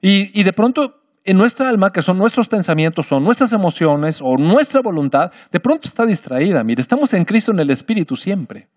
[0.00, 4.36] Y, y de pronto en nuestra alma, que son nuestros pensamientos, o nuestras emociones, o
[4.36, 6.62] nuestra voluntad, de pronto está distraída.
[6.62, 8.68] Mire, estamos en Cristo en el Espíritu siempre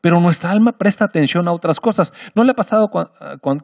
[0.00, 2.12] pero nuestra alma presta atención a otras cosas.
[2.34, 2.90] ¿No le ha pasado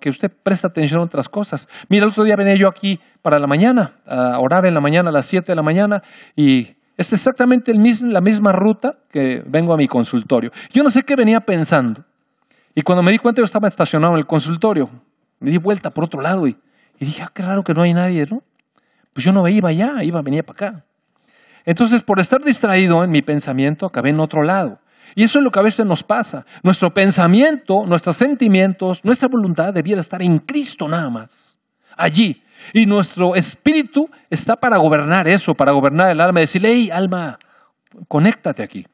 [0.00, 1.68] que usted presta atención a otras cosas?
[1.88, 5.10] Mira, el otro día venía yo aquí para la mañana, a orar en la mañana
[5.10, 6.02] a las 7 de la mañana,
[6.36, 10.52] y es exactamente la misma ruta que vengo a mi consultorio.
[10.72, 12.04] Yo no sé qué venía pensando.
[12.74, 14.90] Y cuando me di cuenta, yo estaba estacionado en el consultorio.
[15.40, 16.56] Me di vuelta por otro lado y,
[16.98, 18.42] dije, ah, qué raro que no hay nadie, ¿no?
[19.12, 20.84] Pues yo no iba allá, iba, venía para acá.
[21.64, 24.78] Entonces, por estar distraído en mi pensamiento, acabé en otro lado.
[25.14, 26.44] Y eso es lo que a veces nos pasa.
[26.62, 31.58] Nuestro pensamiento, nuestros sentimientos, nuestra voluntad debiera estar en Cristo nada más.
[31.96, 32.42] Allí.
[32.72, 36.40] Y nuestro espíritu está para gobernar eso, para gobernar el alma.
[36.40, 37.38] Decirle, hey, alma,
[38.08, 38.86] conéctate aquí.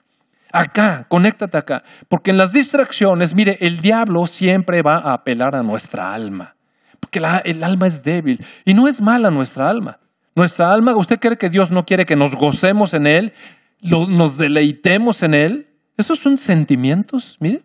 [0.53, 1.83] Acá, conéctate acá.
[2.09, 6.55] Porque en las distracciones, mire, el diablo siempre va a apelar a nuestra alma.
[6.99, 8.45] Porque el alma es débil.
[8.65, 9.99] Y no es mala nuestra alma.
[10.35, 13.33] Nuestra alma, ¿usted cree que Dios no quiere que nos gocemos en Él?
[13.83, 15.70] nos deleitemos en Él?
[16.01, 17.63] Esos son sentimientos, mire.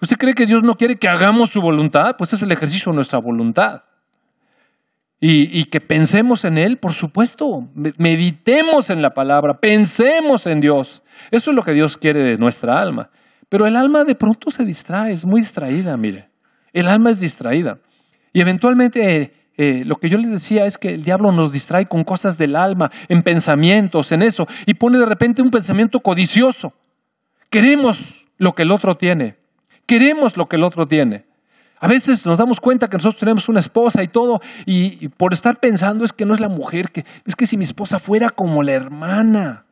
[0.00, 2.16] ¿Usted cree que Dios no quiere que hagamos su voluntad?
[2.18, 3.84] Pues es el ejercicio de nuestra voluntad.
[5.20, 11.02] Y, que pensemos en Él, por supuesto, meditemos en la palabra, pensemos en Dios.
[11.30, 13.08] Eso es lo que Dios quiere de nuestra alma.
[13.48, 16.28] Pero el alma de pronto se distrae, es muy distraída, mire.
[16.74, 17.78] El alma es distraída.
[18.34, 22.04] Y eventualmente eh, lo que yo les decía es que el diablo nos distrae con
[22.04, 26.74] cosas del alma, en pensamientos, en eso, y pone de repente un pensamiento codicioso.
[27.54, 29.36] Queremos lo que el otro tiene.
[29.86, 31.24] Queremos lo que el otro tiene.
[31.78, 35.60] A veces nos damos cuenta que nosotros tenemos una esposa y todo, y, por estar
[35.60, 38.64] pensando es que no es la mujer, que es que si mi esposa fuera como
[38.64, 39.66] la hermana.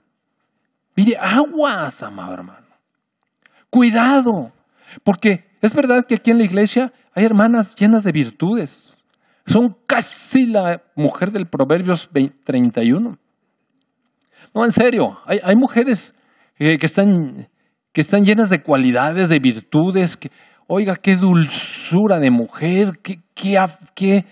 [0.95, 2.69] Mire, aguas, amado hermano.
[3.69, 4.53] Cuidado,
[5.03, 8.97] porque Es verdad que aquí en la iglesia hay hermanas llenas de virtudes.
[9.45, 12.09] Son casi la mujer del Proverbios
[12.45, 13.19] 31.
[14.55, 16.15] No, en serio, hay, mujeres
[16.59, 17.49] eh, que, están,
[17.93, 20.17] que están llenas de cualidades, de virtudes.
[20.17, 20.31] Que,
[20.67, 23.59] oiga, qué dulzura de mujer, qué, qué,
[23.95, 24.25] qué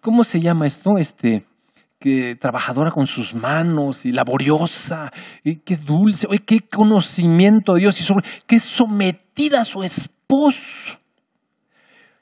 [0.00, 0.96] ¿cómo se llama esto?
[0.98, 1.44] Este,
[1.98, 5.12] que trabajadora con sus manos y laboriosa,
[5.44, 10.98] y qué dulce, oye, qué conocimiento de Dios y sobre, qué sometida a su esposo.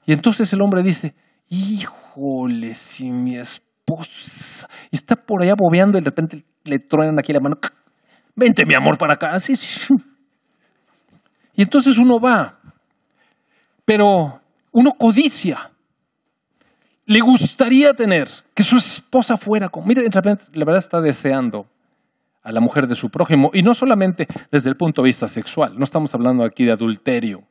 [0.05, 1.15] Y entonces el hombre dice,
[1.49, 7.33] híjole, si mi esposa y está por allá bobeando y de repente le truenan aquí
[7.33, 7.57] la mano,
[8.35, 9.95] vente mi amor para acá, sí, sí.
[11.59, 12.57] Y entonces uno va,
[13.85, 14.41] pero
[14.71, 15.73] uno codicia
[17.05, 19.85] le gustaría tener que su esposa fuera como...
[19.87, 21.67] Mire, la verdad está deseando
[22.45, 25.77] a la mujer de su prójimo, y no solamente desde el punto de vista sexual,
[25.77, 27.43] no estamos hablando aquí de adulterio,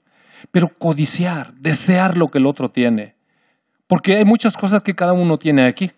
[0.51, 3.15] pero codiciar, desear lo que el otro tiene,
[3.87, 5.91] porque hay muchas cosas que cada uno tiene aquí.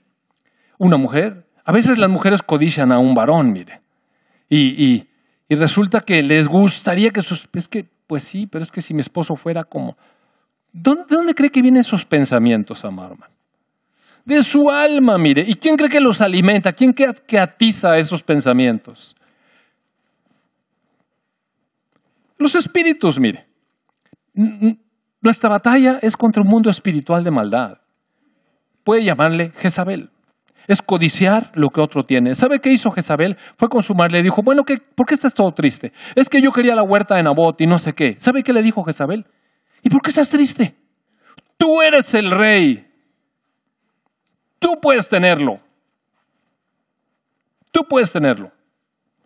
[0.79, 3.81] Una mujer, a veces las mujeres codician a un varón, mire,
[4.49, 5.05] y,
[5.47, 7.47] y resulta que les gustaría que sus...
[7.53, 9.95] Es que, pues sí, pero es que si mi esposo fuera como...
[10.73, 13.29] ¿De dónde cree que vienen esos pensamientos, Amarman?
[14.25, 15.43] de su alma, mire.
[15.47, 16.73] ¿Y quién cree que los alimenta?
[16.73, 19.15] ¿Quién que atiza esos pensamientos?
[22.37, 23.47] Los espíritus, mire.
[25.21, 27.77] Nuestra batalla es contra un mundo espiritual de maldad.
[28.83, 30.09] Puede llamarle Jezabel.
[30.69, 32.35] Es codiciar lo que otro tiene.
[32.35, 33.37] ¿Sabe qué hizo Jezabel?
[33.57, 34.19] Fue consumarle.
[34.19, 35.93] Le dijo, bueno, ¿por qué estás todo triste?
[36.13, 38.17] Es que yo quería la huerta de Nabot y no sé qué.
[38.19, 39.25] ¿Sabe qué le dijo Jezabel?
[39.81, 40.75] ¿Y por qué estás triste?
[41.57, 42.87] Tú eres el rey.
[44.59, 45.59] Tú puedes tenerlo.
[47.71, 48.51] Tú puedes tenerlo.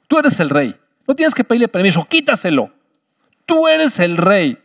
[0.08, 0.73] Tú eres el rey.
[1.06, 2.71] No tienes que pedirle permiso, quítaselo.
[3.45, 4.58] Tú eres el rey.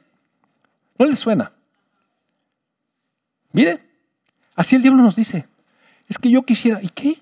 [0.97, 1.51] ¿No le suena?
[3.51, 3.83] Mire,
[4.55, 5.49] así el diablo nos dice,
[6.09, 7.21] es que yo quisiera, ¿y qué?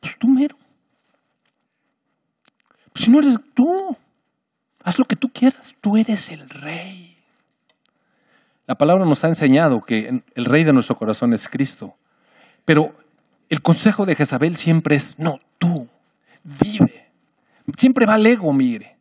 [0.00, 0.56] Pues tú mero.
[2.92, 3.96] Pues si no eres tú,
[4.82, 7.16] haz lo que tú quieras, tú eres el rey.
[8.66, 11.94] La palabra nos ha enseñado que el rey de nuestro corazón es Cristo.
[12.64, 12.94] Pero
[13.48, 15.88] el consejo de Jezabel siempre es, no, tú,
[16.44, 17.10] vive.
[17.76, 18.96] Siempre va al ego, mire.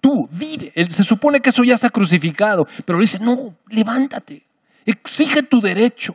[0.00, 0.70] Tú, vive.
[0.74, 4.44] Él, se supone que eso ya está crucificado, pero le dice, no, levántate,
[4.84, 6.14] exige tu derecho.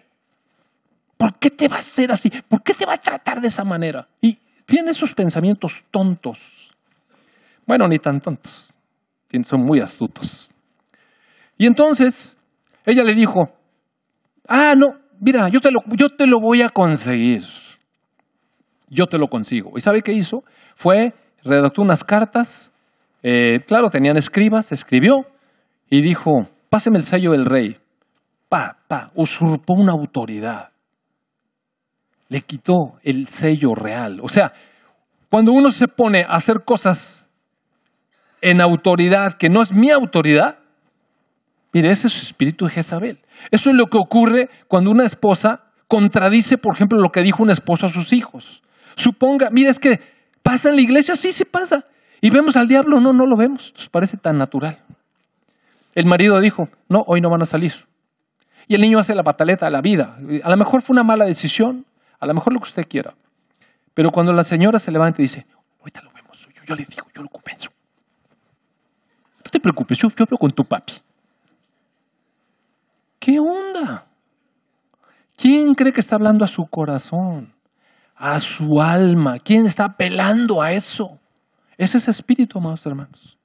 [1.17, 2.29] ¿Por qué te va a hacer así?
[2.29, 4.07] ¿Por qué te va a tratar de esa manera?
[4.21, 6.39] Y vienen esos pensamientos tontos.
[7.65, 8.71] Bueno, ni tan tontos,
[9.43, 10.51] son muy astutos.
[11.57, 12.35] Y entonces
[12.85, 13.49] ella le dijo,
[14.47, 17.43] ah, no, mira, yo te, lo, yo te lo voy a conseguir.
[18.89, 19.71] Yo te lo consigo.
[19.75, 20.43] ¿Y sabe qué hizo?
[20.75, 22.71] Fue, redactó unas cartas,
[23.23, 25.25] eh, claro, tenían escribas, escribió
[25.89, 27.77] y dijo, páseme el sello del rey.
[28.49, 30.69] Pa, pa, usurpó una autoridad.
[32.29, 34.19] Le quitó el sello real.
[34.21, 34.53] O sea,
[35.29, 37.29] cuando uno se pone a hacer cosas
[38.41, 40.59] en autoridad que no es mi autoridad,
[41.75, 43.19] Mire, ese es el espíritu de Jezabel.
[43.51, 47.49] Eso es lo que ocurre cuando una esposa contradice, por ejemplo, lo que dijo un
[47.49, 48.63] esposo a sus hijos.
[48.95, 49.99] Suponga, mire, es que
[50.41, 51.83] pasa en la iglesia, sí, sí pasa.
[52.21, 53.73] Y vemos al diablo, no, no lo vemos.
[53.75, 54.79] Nos parece tan natural.
[55.93, 57.73] El marido dijo, no, hoy no van a salir.
[58.69, 60.17] Y el niño hace la pataleta a la vida.
[60.45, 61.85] A lo mejor fue una mala decisión,
[62.19, 63.13] a lo mejor lo que usted quiera.
[63.93, 65.45] Pero cuando la señora se levanta y dice,
[65.79, 67.69] ahorita lo vemos, yo, yo le digo, yo lo convenzo.
[69.43, 70.93] No te preocupes, yo, hablo con tu papi.
[73.19, 74.05] ¿Qué onda?
[75.37, 77.53] ¿Quién cree que está hablando a su corazón?
[78.15, 79.39] A su alma.
[79.39, 81.19] ¿Quién está apelando a eso?
[81.77, 83.37] Ese Es espíritu, amados hermanos.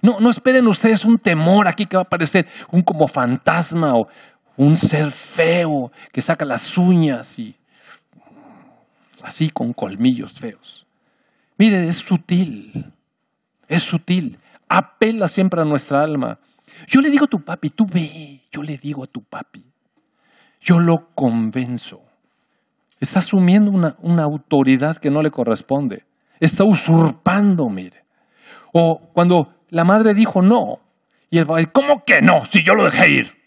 [0.00, 4.06] No, no esperen ustedes un temor aquí que va a aparecer un como fantasma o
[4.56, 7.56] un ser feo que saca las uñas y
[9.22, 10.86] así con colmillos feos.
[11.58, 12.92] Mire, es sutil,
[13.68, 16.38] es sutil, apela siempre a nuestra alma.
[16.88, 19.62] Yo le digo a tu papi, tú ve, yo le digo a tu papi,
[20.60, 22.02] yo lo convenzo.
[23.00, 26.04] Está asumiendo una, autoridad que no le corresponde.
[26.38, 28.04] Está usurpando, mire.
[28.72, 30.78] O cuando la madre dijo no,
[31.28, 32.44] y el papá, ¿cómo que no?
[32.46, 33.42] Si yo lo dejé ir.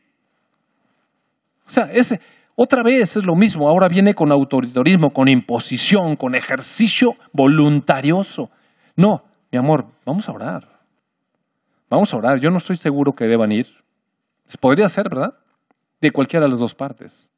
[1.65, 2.19] O sea, ese,
[2.55, 8.49] otra vez es lo mismo, ahora viene con autoritarismo, con imposición, con ejercicio voluntarioso.
[8.95, 10.67] No, mi amor, vamos a orar.
[11.89, 12.39] Vamos a orar.
[12.39, 13.67] Yo no estoy seguro que deban ir.
[14.59, 15.33] Podría ser, ¿verdad?
[15.99, 17.29] De cualquiera de las dos partes.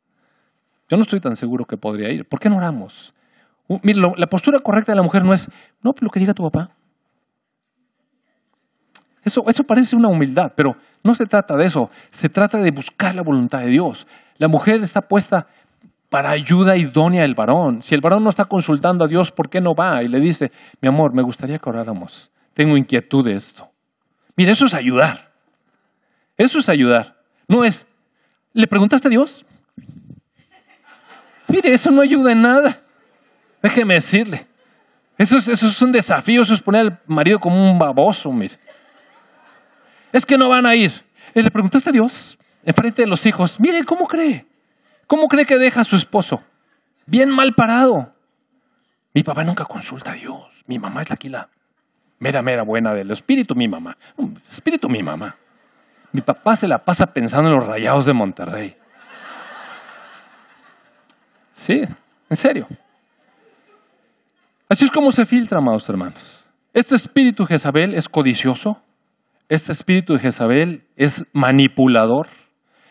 [0.90, 2.26] Yo no estoy tan seguro que podría ir.
[2.26, 3.14] ¿Por qué no oramos?
[3.84, 5.50] mire, la postura correcta de la mujer no es,
[5.82, 6.72] no, lo que diga tu papá.
[9.24, 11.90] Eso, eso parece una humildad, pero no se trata de eso.
[12.10, 14.08] Se trata de buscar la voluntad de Dios.
[14.38, 15.48] La mujer está puesta
[16.10, 17.82] para ayuda idónea del varón.
[17.82, 20.04] Si el varón no está consultando a Dios, ¿por qué no va?
[20.04, 22.30] Y le dice, mi amor, me gustaría que oráramos.
[22.54, 23.70] Tengo inquietud de esto.
[24.36, 25.32] Mira, eso es ayudar.
[26.38, 27.18] Eso es ayudar.
[27.48, 27.86] No es,
[28.54, 29.46] ¿le preguntaste a Dios?
[31.48, 32.82] Mire, eso no ayuda en nada.
[33.62, 34.46] Déjeme decirle.
[35.18, 38.32] Eso es, eso es un desafío, eso es poner al marido como un baboso.
[38.32, 38.56] Mire.
[40.12, 40.92] Es que no van a ir.
[41.34, 44.46] le preguntaste a Dios, enfrente de los hijos, mire, ¿cómo cree?
[45.08, 46.44] ¿Cómo cree que deja a su esposo?
[47.06, 48.14] Bien mal parado.
[49.14, 50.64] Mi papá nunca consulta a Dios.
[50.68, 51.48] Mi mamá es la que la
[52.20, 53.98] mera, mera buena del espíritu, mi mamá.
[54.50, 55.36] Espíritu, mi mamá.
[56.12, 58.76] Mi papá se la pasa pensando en los rayados de Monterrey.
[61.54, 61.84] Sí,
[62.30, 62.68] en serio.
[64.68, 66.46] Así es como se filtra, amados hermanos.
[66.74, 68.82] Este espíritu Jezabel es codicioso.
[69.48, 72.28] Este espíritu de Jezabel es manipulador.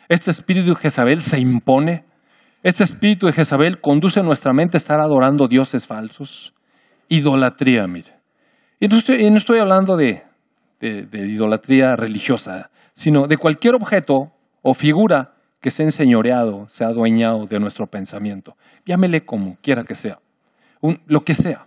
[0.09, 2.05] Este espíritu de Jezabel se impone.
[2.62, 6.55] Este espíritu de Jezabel conduce a nuestra mente a estar adorando dioses falsos.
[7.09, 8.16] Idolatría, mire.
[8.79, 10.23] Y no estoy, hablando de,
[10.81, 17.47] idolatría religiosa, sino de cualquier objeto o figura que se ha enseñoreado, se ha adueñado
[17.47, 18.57] de nuestro pensamiento.
[18.85, 20.19] Llámele como quiera que sea,
[21.07, 21.66] lo que sea,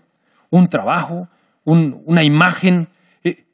[0.52, 1.28] un trabajo,
[1.66, 2.88] una imagen,
[3.24, 3.46] eh,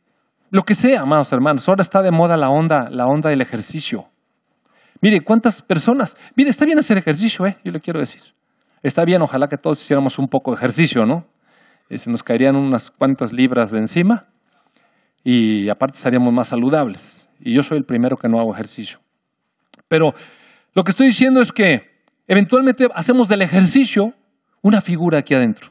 [0.51, 1.67] lo que sea, amados hermanos.
[1.69, 4.09] Ahora está de moda la onda, la onda del ejercicio.
[5.05, 6.17] Mire, ¿cuántas personas?
[6.35, 7.59] Mire, está bien hacer ejercicio, ¿eh?
[7.63, 8.23] yo le quiero decir.
[8.81, 11.27] Está bien, ojalá que todos hiciéramos un poco de ejercicio, ¿no?
[11.91, 14.25] Eh, se nos caerían unas cuantas libras de encima
[15.23, 17.29] y aparte estaríamos más saludables.
[17.39, 18.97] Y yo soy el primero que no hago ejercicio.
[19.87, 20.15] Pero
[20.73, 24.15] lo que estoy diciendo es que eventualmente hacemos del ejercicio
[24.63, 25.69] una figura aquí adentro.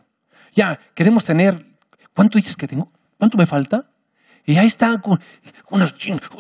[0.53, 1.67] Ya, queremos tener,
[2.15, 2.89] ¿cuánto dices que tengo?
[3.19, 3.87] ¿Cuánto me falta?
[4.47, 5.19] Y ahí está, con
[5.71, 6.31] unos 800,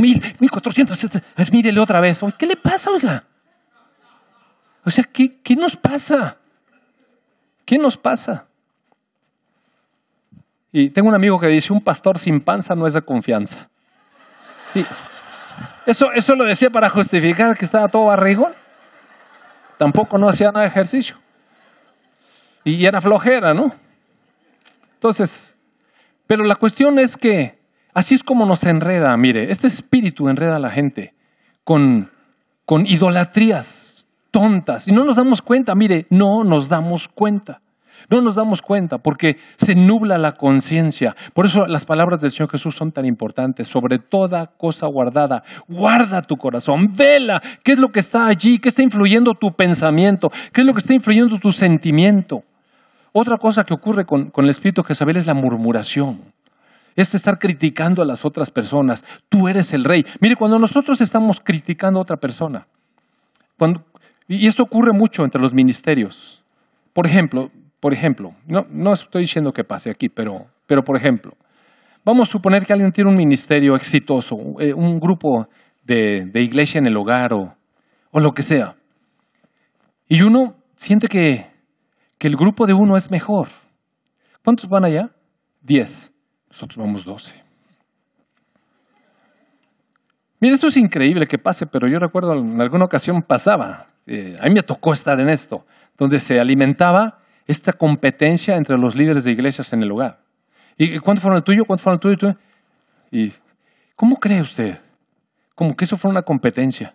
[0.00, 1.22] 1000, 1400.
[1.52, 2.20] Mírele otra vez.
[2.38, 3.24] ¿Qué le pasa, oiga?
[4.84, 6.36] O sea, ¿qué, ¿qué nos pasa?
[7.66, 8.46] ¿Qué nos pasa?
[10.72, 13.68] Y tengo un amigo que dice, un pastor sin panza no es de confianza.
[14.72, 14.86] Sí.
[15.84, 18.52] Eso, eso lo decía para justificar que estaba todo barrigón.
[19.76, 21.16] Tampoco no hacía nada de ejercicio.
[22.64, 23.74] Y era flojera, ¿no?
[24.94, 25.49] Entonces,
[26.30, 27.58] pero la cuestión es que
[27.92, 31.12] así es como nos enreda, mire, este espíritu enreda a la gente
[31.64, 32.08] con,
[32.64, 34.86] con idolatrías tontas.
[34.86, 37.62] Y no nos damos cuenta, mire, no nos damos cuenta.
[38.08, 41.16] No nos damos cuenta porque se nubla la conciencia.
[41.34, 43.66] Por eso las palabras del Señor Jesús son tan importantes.
[43.66, 48.68] Sobre toda cosa guardada, guarda tu corazón, vela qué es lo que está allí, qué
[48.68, 52.44] está influyendo tu pensamiento, qué es lo que está influyendo tu sentimiento.
[53.12, 56.20] Otra cosa que ocurre con, el espíritu Jezabel es la murmuración.
[56.96, 59.04] Es estar criticando a las otras personas.
[59.28, 60.04] Tú eres el rey.
[60.20, 62.66] Mire, cuando nosotros estamos criticando a otra persona,
[64.28, 66.42] y esto ocurre mucho entre los ministerios.
[66.92, 71.32] Por ejemplo, por ejemplo, no, no estoy diciendo que pase aquí, pero, pero por ejemplo,
[72.04, 75.48] vamos a suponer que alguien tiene un ministerio exitoso, eh, un grupo
[75.84, 77.54] de, iglesia en el hogar o,
[78.10, 78.74] o, lo que sea.
[80.08, 81.46] Y uno siente que,
[82.20, 83.48] que el grupo de uno es mejor.
[84.44, 85.08] ¿Cuántos van allá?
[85.62, 86.12] Diez.
[86.50, 87.42] Nosotros vamos doce.
[90.38, 93.86] Mira, esto es increíble que pase, pero yo recuerdo en alguna ocasión pasaba.
[94.06, 95.64] Eh, a mí me tocó estar en esto,
[95.96, 100.20] donde se alimentaba esta competencia entre los líderes de iglesias en el lugar.
[100.76, 101.64] ¿Y cuánto fueron el tuyo?
[101.66, 102.34] ¿Cuánto fueron el tuyo?
[103.10, 103.32] ¿Y
[103.96, 104.78] cómo cree usted?
[105.54, 106.94] Como que eso fue una competencia.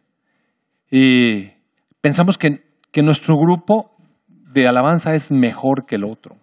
[0.92, 1.50] Y
[2.00, 3.95] pensamos que, que nuestro grupo
[4.62, 6.38] de alabanza es mejor que el otro.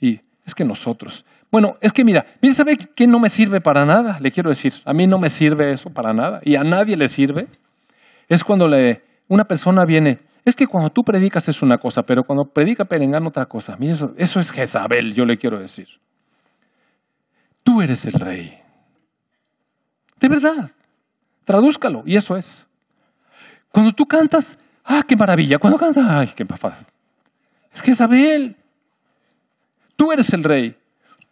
[0.00, 1.24] Y es que nosotros.
[1.50, 4.18] Bueno, es que mira, mira, ¿sabe qué no me sirve para nada?
[4.20, 7.08] Le quiero decir, a mí no me sirve eso para nada y a nadie le
[7.08, 7.46] sirve.
[8.28, 12.24] Es cuando le, una persona viene, es que cuando tú predicas es una cosa, pero
[12.24, 13.76] cuando predica Perengano otra cosa.
[13.78, 15.88] Mira, eso, eso es Jezabel, yo le quiero decir.
[17.62, 18.58] Tú eres el rey.
[20.18, 20.70] De verdad.
[21.44, 22.66] Tradúzcalo, y eso es.
[23.70, 25.58] Cuando tú cantas, ¡ah, qué maravilla!
[25.58, 26.44] Cuando cantas, ¡ay, qué!
[27.76, 28.56] Es Jezabel.
[29.96, 30.74] Tú eres el rey.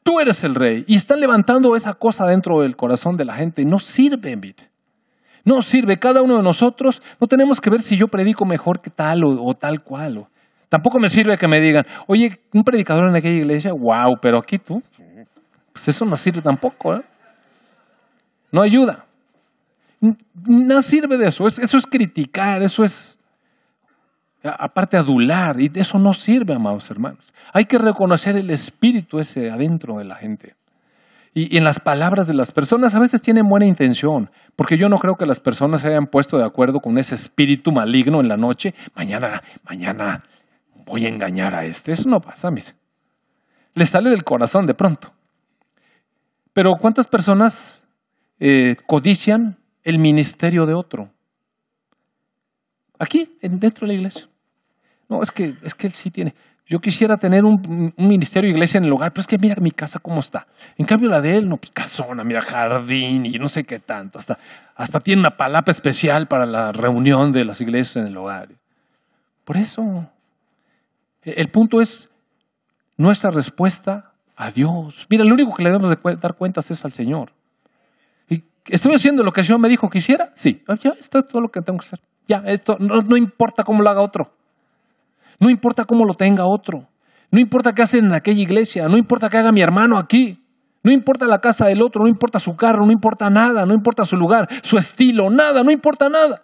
[0.03, 0.85] Tú eres el rey.
[0.87, 3.65] Y están levantando esa cosa dentro del corazón de la gente.
[3.65, 4.61] No sirve, Bit.
[5.43, 5.99] No sirve.
[5.99, 9.55] Cada uno de nosotros no tenemos que ver si yo predico mejor que tal o,
[9.55, 10.27] tal cual.
[10.69, 14.59] tampoco me sirve que me digan, oye, un predicador en aquella iglesia, wow, pero aquí
[14.59, 14.83] tú,
[15.73, 16.97] pues eso no sirve tampoco.
[16.97, 17.03] ¿eh?
[18.53, 19.07] No ayuda.
[20.47, 21.47] No sirve de eso.
[21.47, 23.19] eso es criticar, eso es
[24.45, 27.33] aparte adular, y eso no sirve, amados hermanos.
[27.53, 30.55] Hay que reconocer el espíritu ese adentro de la gente.
[31.33, 34.99] Y, en las palabras de las personas a veces tienen buena intención, porque yo no
[34.99, 38.37] creo que las personas se hayan puesto de acuerdo con ese espíritu maligno en la
[38.37, 38.75] noche.
[38.95, 40.23] Mañana, mañana
[40.85, 41.93] voy a engañar a este.
[41.93, 42.75] Eso no pasa, mis.
[43.75, 45.13] Les sale del corazón de pronto.
[46.53, 47.83] Pero ¿cuántas personas
[48.39, 51.11] eh, codician el ministerio de otro?
[52.99, 54.29] Aquí, dentro de la iglesia.
[55.09, 56.35] No, es que, es que él sí tiene.
[56.67, 59.71] Yo quisiera tener un, ministerio de iglesia en el hogar, pero es que mira mi
[59.71, 60.47] casa cómo está.
[60.79, 64.19] En cambio la de él, no, pues casona, mira, jardín y no sé qué tanto.
[64.19, 64.39] Hasta,
[64.75, 68.49] hasta tiene una palapa especial para la reunión de las iglesias en el hogar.
[69.45, 70.09] Por eso,
[71.23, 72.09] el punto es
[72.97, 75.07] nuestra respuesta a Dios.
[75.11, 77.33] Mira, lo único que le debemos de dar cuentas es al Señor.
[78.31, 80.31] ¿Y ¿Estoy haciendo lo que el Señor me dijo que hiciera?
[80.35, 82.01] Sí, ya, esto es todo lo que tengo que hacer.
[82.27, 84.33] Ya, esto no importa cómo lo haga otro.
[85.41, 86.87] No importa cómo lo tenga otro.
[87.31, 88.89] No importa qué hacen en aquella iglesia.
[88.89, 90.41] No importa qué haga mi hermano aquí.
[90.83, 92.03] No importa la casa del otro.
[92.03, 92.87] No importa su carro.
[92.87, 93.67] No importa nada.
[93.67, 95.31] No importa su lugar, su estilo.
[95.31, 95.63] Nada.
[95.63, 96.43] No importa nada.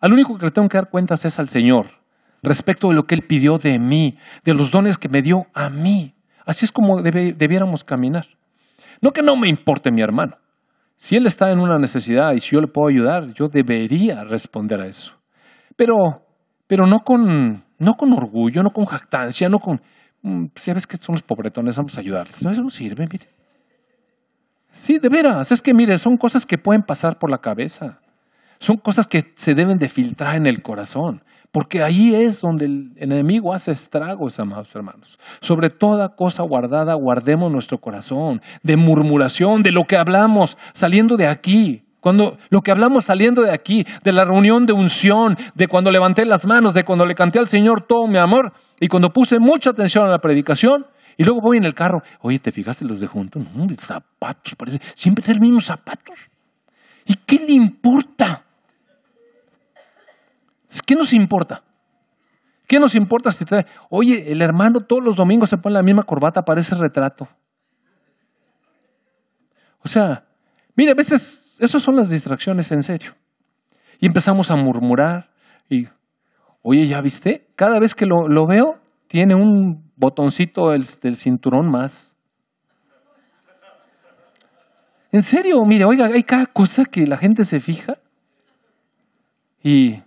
[0.00, 1.86] Al único que le tengo que dar cuentas es al Señor.
[2.42, 4.18] Respecto de lo que Él pidió de mí.
[4.44, 6.14] De los dones que me dio a mí.
[6.46, 8.26] Así es como debiéramos caminar.
[9.02, 10.36] No que no me importe mi hermano.
[10.96, 14.80] Si él está en una necesidad y si yo le puedo ayudar, yo debería responder
[14.80, 15.12] a eso.
[15.76, 16.22] Pero,
[16.66, 19.80] pero no con no con orgullo, no con jactancia, no con,
[20.22, 22.42] mm, sabes que son los pobretones, vamos a ayudarles.
[22.42, 23.28] No, eso no sirve, mire.
[24.72, 28.00] Sí, de veras, es que mire, son cosas que pueden pasar por la cabeza.
[28.58, 32.92] Son cosas que se deben de filtrar en el corazón, porque ahí es donde el
[32.96, 35.18] enemigo hace estragos, amados hermanos.
[35.40, 41.26] Sobre toda cosa guardada, guardemos nuestro corazón, de murmuración, de lo que hablamos saliendo de
[41.26, 45.90] aquí, cuando lo que hablamos saliendo de aquí, de la reunión de unción, de cuando
[45.90, 49.40] levanté las manos, de cuando le canté al Señor todo mi amor, y cuando puse
[49.40, 50.86] mucha atención a la predicación,
[51.16, 53.40] y luego voy en el carro, oye, ¿te fijaste los de junto?
[53.40, 56.16] No, zapatos, parece, siempre tienen los mismos zapatos.
[57.06, 58.44] ¿Y qué le importa?
[60.86, 61.64] ¿Qué nos importa?
[62.68, 63.66] ¿Qué nos importa si trae?
[63.90, 67.26] Oye, el hermano todos los domingos se pone la misma corbata para ese retrato.
[69.80, 70.24] O sea,
[70.76, 73.14] mire, a veces esas son las distracciones en serio.
[73.98, 75.30] Y empezamos a murmurar
[75.70, 75.86] y,
[76.62, 77.46] oye, ¿ya viste?
[77.56, 78.78] Cada vez que lo, veo,
[79.08, 82.14] tiene un botoncito del, del, cinturón más.
[85.12, 87.96] En serio, mire, oiga, hay cada cosa que la gente se fija.
[89.62, 90.02] Y,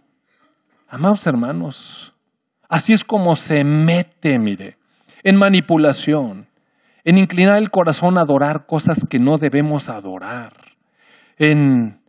[0.87, 2.13] amados hermanos,
[2.69, 4.77] así es como se mete, mire,
[5.23, 6.47] en manipulación,
[7.03, 10.68] en inclinar el corazón a adorar cosas que no debemos adorar
[11.39, 12.01] en,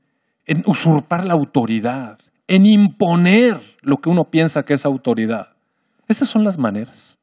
[0.66, 2.18] usurpar la autoridad,
[2.48, 5.48] en imponer lo que uno piensa que es autoridad.
[6.08, 7.18] Esas son las maneras.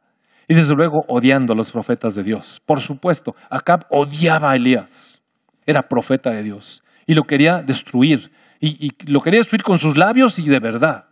[0.48, 2.62] Y desde luego odiando a los profetas de Dios.
[2.66, 5.22] Por supuesto, Acab odiaba a Elías.
[5.66, 6.84] Era profeta de Dios.
[7.06, 8.32] Y lo quería destruir.
[8.62, 11.04] Y, y, lo quería destruir con sus labios y de verdad.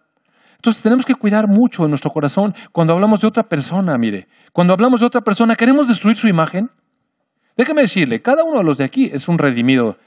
[0.56, 4.28] Entonces tenemos que cuidar mucho en nuestro corazón cuando hablamos de otra persona, mire.
[4.54, 6.70] Cuando hablamos de otra persona, ¿queremos destruir su imagen?
[7.58, 9.98] Déjeme decirle, cada uno de los de aquí es un redimido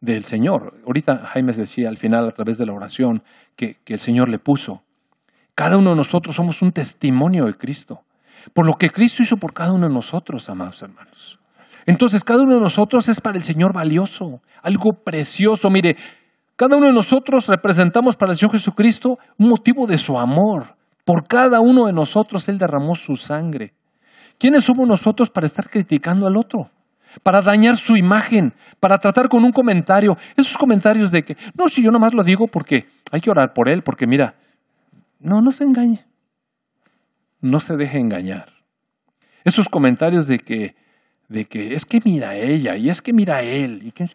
[0.00, 0.74] del Señor.
[0.86, 3.22] Ahorita Jaime decía al final a través de la oración
[3.56, 4.82] que, que, el Señor le puso.
[5.54, 8.02] Cada uno de nosotros somos un testimonio de Cristo.
[8.54, 11.38] Por lo que Cristo hizo por cada uno de nosotros, amados hermanos.
[11.86, 15.68] Entonces, cada uno de nosotros es para el Señor valioso, algo precioso.
[15.70, 15.96] Mire,
[16.56, 20.76] cada uno de nosotros representamos para el Señor Jesucristo un motivo de su amor.
[21.04, 23.72] Por cada uno de nosotros Él derramó su sangre.
[24.38, 26.70] ¿Quiénes somos nosotros para estar criticando al otro?
[27.22, 30.16] Para dañar su imagen, para tratar con un comentario.
[30.36, 33.68] Esos comentarios de que, no, si yo nomás lo digo porque hay que orar por
[33.68, 34.34] él, porque mira,
[35.18, 36.04] no, no se engañe.
[37.40, 38.52] No se deje engañar.
[39.44, 40.74] Esos comentarios de que,
[41.28, 43.80] de que es que mira ella y es que mira a él.
[43.84, 44.06] Y que...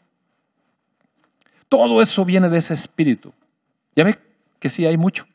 [1.67, 3.33] Todo eso viene de ese espíritu.
[3.95, 4.17] Ya ve
[4.59, 5.25] que sí hay mucho.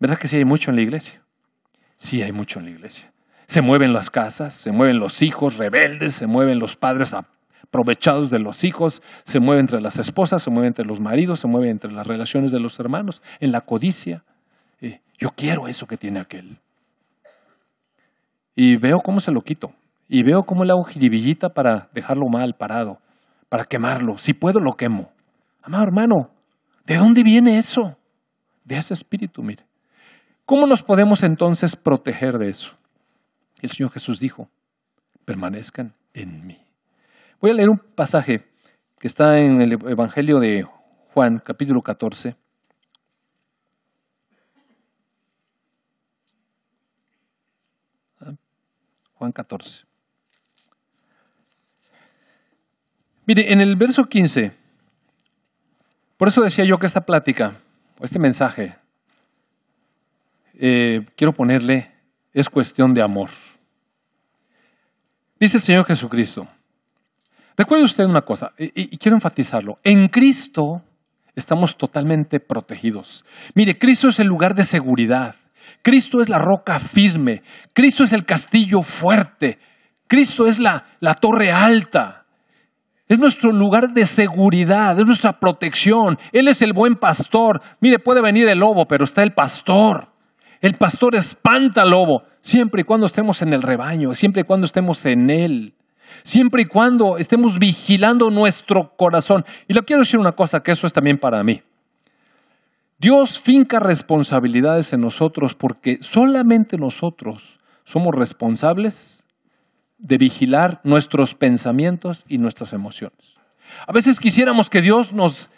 [0.00, 1.20] ¿Verdad que sí hay mucho en la iglesia?
[1.96, 3.11] Sí hay mucho en la iglesia.
[3.52, 8.38] Se mueven las casas, se mueven los hijos rebeldes, se mueven los padres aprovechados de
[8.38, 11.92] los hijos, se mueve entre las esposas, se mueve entre los maridos, se mueve entre
[11.92, 14.24] las relaciones de los hermanos, en la codicia.
[14.80, 16.56] Eh, yo quiero eso que tiene aquel.
[18.56, 19.70] Y veo cómo se lo quito.
[20.08, 23.00] Y veo cómo le hago jiribillita para dejarlo mal parado,
[23.50, 24.16] para quemarlo.
[24.16, 25.12] Si puedo, lo quemo.
[25.60, 26.30] Amado hermano,
[26.86, 27.98] ¿de dónde viene eso?
[28.64, 29.64] De ese espíritu, mire.
[30.46, 32.78] ¿Cómo nos podemos entonces proteger de eso?
[33.62, 34.48] El Señor Jesús dijo,
[35.24, 36.58] permanezcan en mí.
[37.40, 38.44] Voy a leer un pasaje
[38.98, 40.66] que está en el Evangelio de
[41.12, 42.36] Juan, capítulo 14.
[49.14, 49.84] Juan 14.
[53.24, 54.52] Mire, en el verso 15,
[56.16, 57.60] por eso decía yo que esta plática,
[58.00, 58.76] o este mensaje,
[60.54, 61.92] eh, quiero ponerle,
[62.32, 63.30] es cuestión de amor.
[65.38, 66.46] Dice el Señor Jesucristo.
[67.56, 69.78] Recuerde usted una cosa, y, quiero enfatizarlo.
[69.84, 70.82] En Cristo
[71.34, 73.24] estamos totalmente protegidos.
[73.54, 75.34] Mire, Cristo es el lugar de seguridad.
[75.82, 77.42] Cristo es la roca firme.
[77.72, 79.58] Cristo es el castillo fuerte.
[80.06, 82.24] Cristo es la, la torre alta.
[83.08, 86.18] Es nuestro lugar de seguridad, es nuestra protección.
[86.32, 87.60] Él es el buen pastor.
[87.80, 90.11] Mire, puede venir el lobo, pero está el pastor.
[90.62, 94.64] El pastor espanta al lobo, siempre y cuando estemos en el rebaño, siempre y cuando
[94.64, 95.74] estemos en él,
[96.22, 99.44] siempre y cuando estemos vigilando nuestro corazón.
[99.66, 101.60] Y le quiero decir una cosa, que eso es también para mí.
[102.96, 109.26] Dios finca responsabilidades en nosotros porque solamente nosotros somos responsables
[109.98, 113.36] de vigilar nuestros pensamientos y nuestras emociones.
[113.84, 115.50] A veces quisiéramos que Dios nos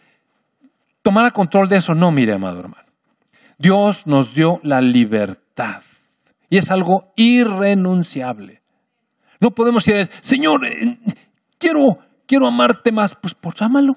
[1.02, 1.94] tomara control de eso.
[1.94, 2.83] No, mire, amado hermano.
[3.58, 5.82] Dios nos dio la libertad
[6.50, 8.62] y es algo irrenunciable.
[9.40, 10.98] No podemos decir, Señor, eh,
[11.58, 13.96] quiero, quiero amarte más, pues, pues ámalo.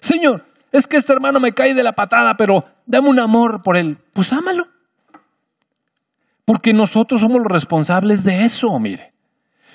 [0.00, 3.76] Señor, es que este hermano me cae de la patada, pero dame un amor por
[3.76, 4.66] él, pues ámalo.
[6.44, 9.12] Porque nosotros somos los responsables de eso, mire.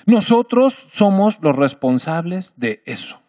[0.06, 3.20] Nosotros somos los responsables de eso,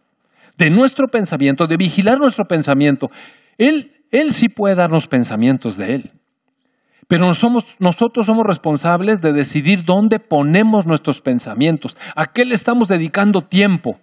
[0.57, 3.09] de nuestro pensamiento, de vigilar nuestro pensamiento.
[3.57, 6.11] Él él sí puede darnos pensamientos de Él.
[7.07, 13.41] Pero nosotros somos responsables de decidir dónde ponemos nuestros pensamientos, a qué le estamos dedicando
[13.41, 13.99] tiempo.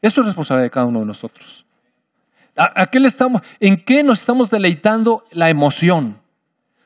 [0.00, 1.66] Eso es responsabilidad de cada uno de nosotros.
[2.56, 6.18] ¿A, qué le estamos, ¿En qué nos estamos deleitando la emoción?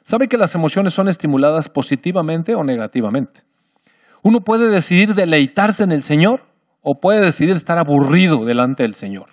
[0.03, 3.43] ¿Sabe que las emociones son estimuladas positivamente o negativamente?
[4.23, 6.43] Uno puede decidir deleitarse en el Señor
[6.83, 9.31] o puede decidir estar aburrido delante del Señor.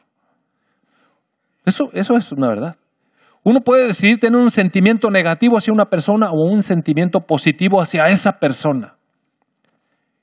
[1.66, 2.76] Eso, eso es una verdad.
[3.44, 8.10] Uno puede decidir tener un sentimiento negativo hacia una persona o un sentimiento positivo hacia
[8.10, 8.96] esa persona.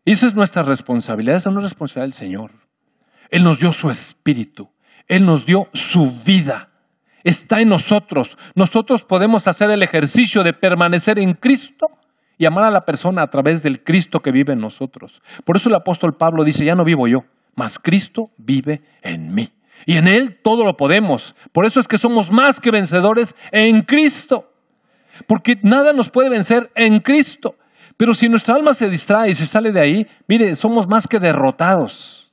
[0.05, 2.51] Esa es nuestra responsabilidad, esa no es responsabilidad del Señor.
[3.31, 4.69] Él nos dio su espíritu,
[5.07, 6.69] Él nos dio su vida.
[7.25, 8.39] Está en nosotros.
[8.55, 11.89] Nosotros podemos hacer el ejercicio de permanecer en Cristo
[12.39, 15.21] y amar a la persona a través del Cristo que vive en nosotros.
[15.45, 17.25] Por eso el apóstol Pablo dice, ya no vivo yo,
[17.57, 19.49] mas Cristo vive en mí.
[19.87, 21.35] Y en Él todo lo podemos.
[21.53, 24.51] Por eso es que somos más que vencedores en Cristo.
[25.27, 27.57] Porque nada nos puede vencer en Cristo.
[27.97, 31.19] Pero si nuestra alma se distrae y se sale de ahí, mire, somos más que
[31.19, 32.31] derrotados.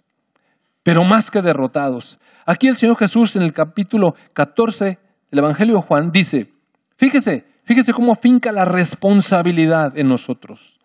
[0.83, 2.19] Pero más que derrotados.
[2.45, 4.99] Aquí el Señor Jesús en el capítulo 14
[5.31, 6.51] del Evangelio de Juan dice,
[6.97, 10.79] fíjese, fíjese cómo finca la responsabilidad en nosotros.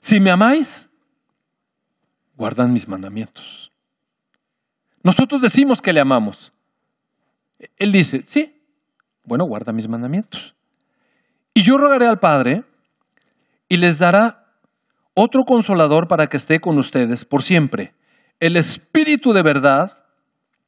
[0.00, 0.88] Si me amáis,
[2.36, 3.73] guardan mis mandamientos.
[5.04, 6.52] Nosotros decimos que le amamos.
[7.76, 8.60] Él dice, sí,
[9.24, 10.54] bueno, guarda mis mandamientos.
[11.52, 12.64] Y yo rogaré al Padre
[13.68, 14.46] y les dará
[15.14, 17.94] otro consolador para que esté con ustedes por siempre,
[18.40, 19.98] el Espíritu de verdad,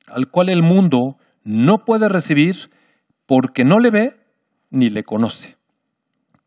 [0.07, 2.71] al cual el mundo no puede recibir
[3.27, 4.17] porque no le ve
[4.71, 5.57] ni le conoce.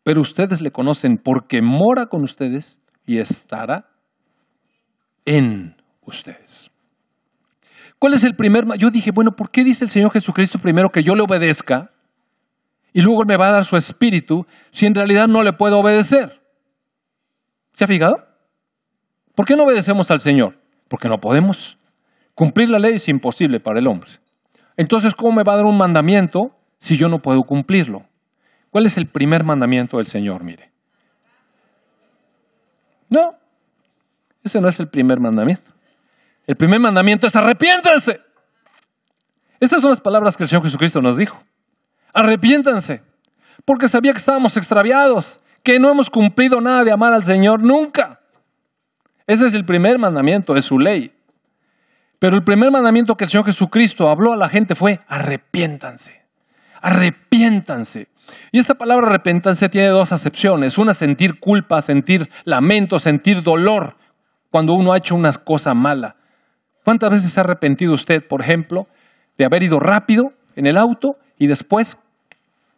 [0.04, 3.90] Pero ustedes le conocen porque mora con ustedes y estará
[5.26, 6.69] en ustedes.
[8.00, 8.66] ¿Cuál es el primer?
[8.78, 11.92] Yo dije, bueno, ¿por qué dice el Señor Jesucristo primero que yo le obedezca
[12.94, 16.42] y luego me va a dar su espíritu si en realidad no le puedo obedecer?
[17.74, 18.26] ¿Se ha fijado?
[19.36, 20.58] ¿Por qué no obedecemos al Señor?
[20.88, 21.78] Porque no podemos.
[22.34, 24.10] Cumplir la ley es imposible para el hombre.
[24.78, 28.06] Entonces, ¿cómo me va a dar un mandamiento si yo no puedo cumplirlo?
[28.70, 30.44] ¿Cuál es el primer mandamiento del Señor?
[30.44, 30.72] Mire.
[33.10, 33.34] No,
[34.44, 35.70] ese no es el primer mandamiento.
[36.50, 38.22] El primer mandamiento es arrepiéntanse.
[39.60, 41.40] Esas son las palabras que el Señor Jesucristo nos dijo.
[42.12, 43.04] Arrepiéntanse.
[43.66, 48.22] Porque sabía que estábamos extraviados, que no hemos cumplido nada de amar al Señor nunca.
[49.28, 51.14] Ese es el primer mandamiento de su ley.
[52.18, 56.20] Pero el primer mandamiento que el Señor Jesucristo habló a la gente fue arrepiéntanse.
[56.82, 58.08] Arrepiéntanse.
[58.52, 60.80] Y esta palabra arrepiéntanse tiene dos acepciones.
[60.80, 63.98] Una, sentir culpa, sentir lamento, sentir dolor
[64.50, 66.16] cuando uno ha hecho una cosa mala.
[66.84, 68.88] ¿Cuántas veces se ha arrepentido usted, por ejemplo,
[69.38, 71.98] de haber ido rápido en el auto y después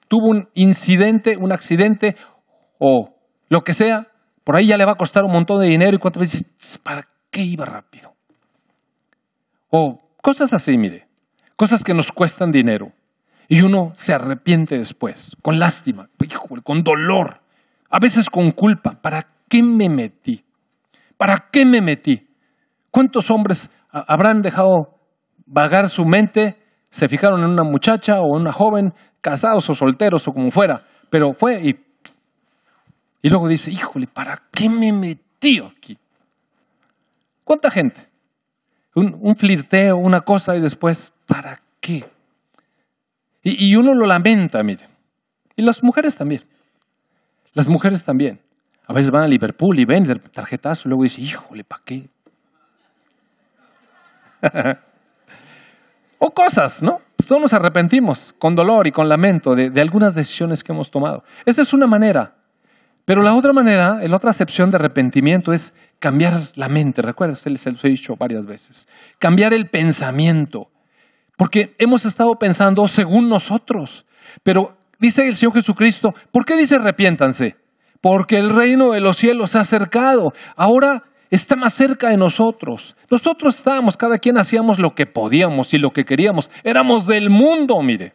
[0.08, 2.16] tuvo un incidente, un accidente
[2.80, 3.16] o
[3.50, 4.08] lo que sea?
[4.44, 7.08] Por ahí ya le va a costar un montón de dinero y cuántas veces, ¿para
[7.30, 8.14] qué iba rápido?
[9.70, 11.08] O cosas así, mire,
[11.56, 12.92] cosas que nos cuestan dinero
[13.48, 16.10] y uno se arrepiente después, con lástima,
[16.64, 17.42] con dolor,
[17.90, 19.02] a veces con culpa.
[19.02, 20.44] ¿Para qué me metí?
[21.18, 22.28] ¿Para qué me metí?
[22.90, 24.96] ¿Cuántos hombres habrán dejado
[25.46, 26.58] vagar su mente,
[26.90, 31.34] se fijaron en una muchacha o una joven, casados o solteros o como fuera, pero
[31.34, 31.80] fue y,
[33.22, 35.98] y luego dice, híjole, ¿para qué me metí aquí?
[37.44, 38.08] ¿Cuánta gente?
[38.96, 42.06] Un, un flirteo, una cosa y después, ¿para qué?
[43.44, 44.88] Y, y uno lo lamenta, mire.
[45.56, 46.44] Y las mujeres también.
[47.54, 48.40] Las mujeres también.
[48.88, 52.10] A veces van a Liverpool y ven el tarjetazo y luego dicen, híjole, ¿para qué?
[56.20, 57.02] o cosas, ¿no?
[57.16, 61.24] Pues todos nos arrepentimos con dolor y con lamento de, algunas decisiones que hemos tomado.
[61.46, 62.36] Esa es una manera.
[63.06, 67.02] Pero la otra manera, la otra acepción de arrepentimiento es cambiar la mente.
[67.02, 68.88] Recuerda, se lo he dicho varias veces.
[69.20, 70.70] Cambiar el pensamiento.
[71.38, 74.06] Porque hemos estado pensando según nosotros.
[74.44, 77.56] Pero dice el Señor Jesucristo, ¿por qué dice arrepiéntanse?
[78.00, 80.34] Porque el reino de los cielos se ha acercado.
[80.56, 82.96] Ahora está más cerca de nosotros.
[83.10, 86.52] Nosotros estábamos, cada quien hacíamos lo que podíamos y lo que queríamos.
[86.64, 88.14] Éramos del mundo, mire.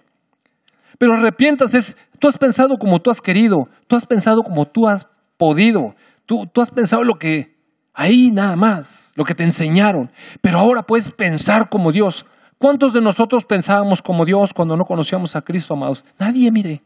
[0.98, 4.86] Pero arrepientas es, tú has pensado como tú has querido, tú has pensado como tú
[4.86, 5.94] has podido,
[6.26, 7.56] tú, tú has pensado lo que,
[7.92, 10.10] ahí nada más, lo que te enseñaron.
[10.42, 12.26] Pero ahora puedes pensar como Dios.
[12.58, 16.04] ¿Cuántos de nosotros pensábamos como Dios cuando no conocíamos a Cristo, amados?
[16.18, 16.82] Nadie, mire.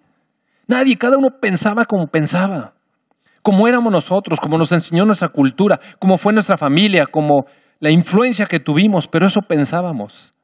[0.67, 2.75] Nadie, cada uno pensaba como pensaba
[3.43, 7.47] como éramos nosotros, como nos enseñó nuestra cultura, como fue nuestra familia, como
[7.79, 10.35] la influencia que tuvimos, pero eso pensábamos.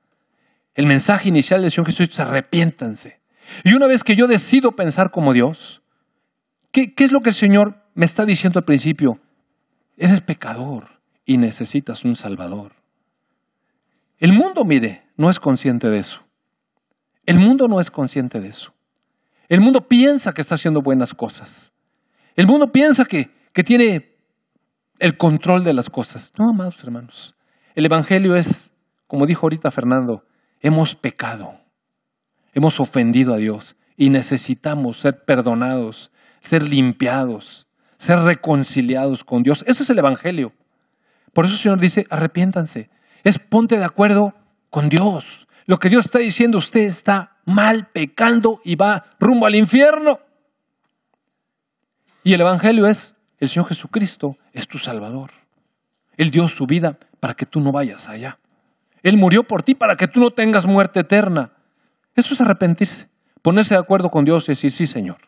[0.74, 3.20] El mensaje inicial del Señor Jesús es arrepiéntanse.
[3.64, 5.82] Y una vez que yo decido pensar como Dios,
[6.72, 9.18] ¿qué, ¿qué, es lo que el Señor me está diciendo al principio?
[9.96, 12.72] Eres pecador y necesitas un Salvador.
[14.18, 16.22] El mundo, mire, no es consciente de eso.
[17.26, 18.72] El mundo no es consciente de eso.
[19.48, 21.72] El mundo piensa que está haciendo buenas cosas.
[22.36, 24.14] El mundo piensa que, que tiene
[24.98, 26.32] el control de las cosas.
[26.38, 27.34] No, amados hermanos.
[27.74, 28.72] El Evangelio es,
[29.06, 30.24] como dijo ahorita Fernando,
[30.60, 31.58] hemos pecado,
[32.52, 37.66] hemos ofendido a Dios y necesitamos ser perdonados, ser limpiados,
[37.98, 39.64] ser reconciliados con Dios.
[39.66, 40.52] Ese es el Evangelio.
[41.32, 42.90] Por eso el Señor dice, arrepiéntanse.
[43.24, 44.34] Es ponte de acuerdo
[44.70, 45.48] con Dios.
[45.66, 50.20] Lo que Dios está diciendo, usted está mal, pecando y va rumbo al infierno.
[52.26, 55.30] Y el Evangelio es, el Señor Jesucristo es tu Salvador.
[56.16, 58.40] Él dio su vida para que tú no vayas allá.
[59.04, 61.52] Él murió por ti para que tú no tengas muerte eterna.
[62.16, 63.08] Eso es arrepentirse,
[63.42, 65.18] ponerse de acuerdo con Dios y decir, sí, Señor,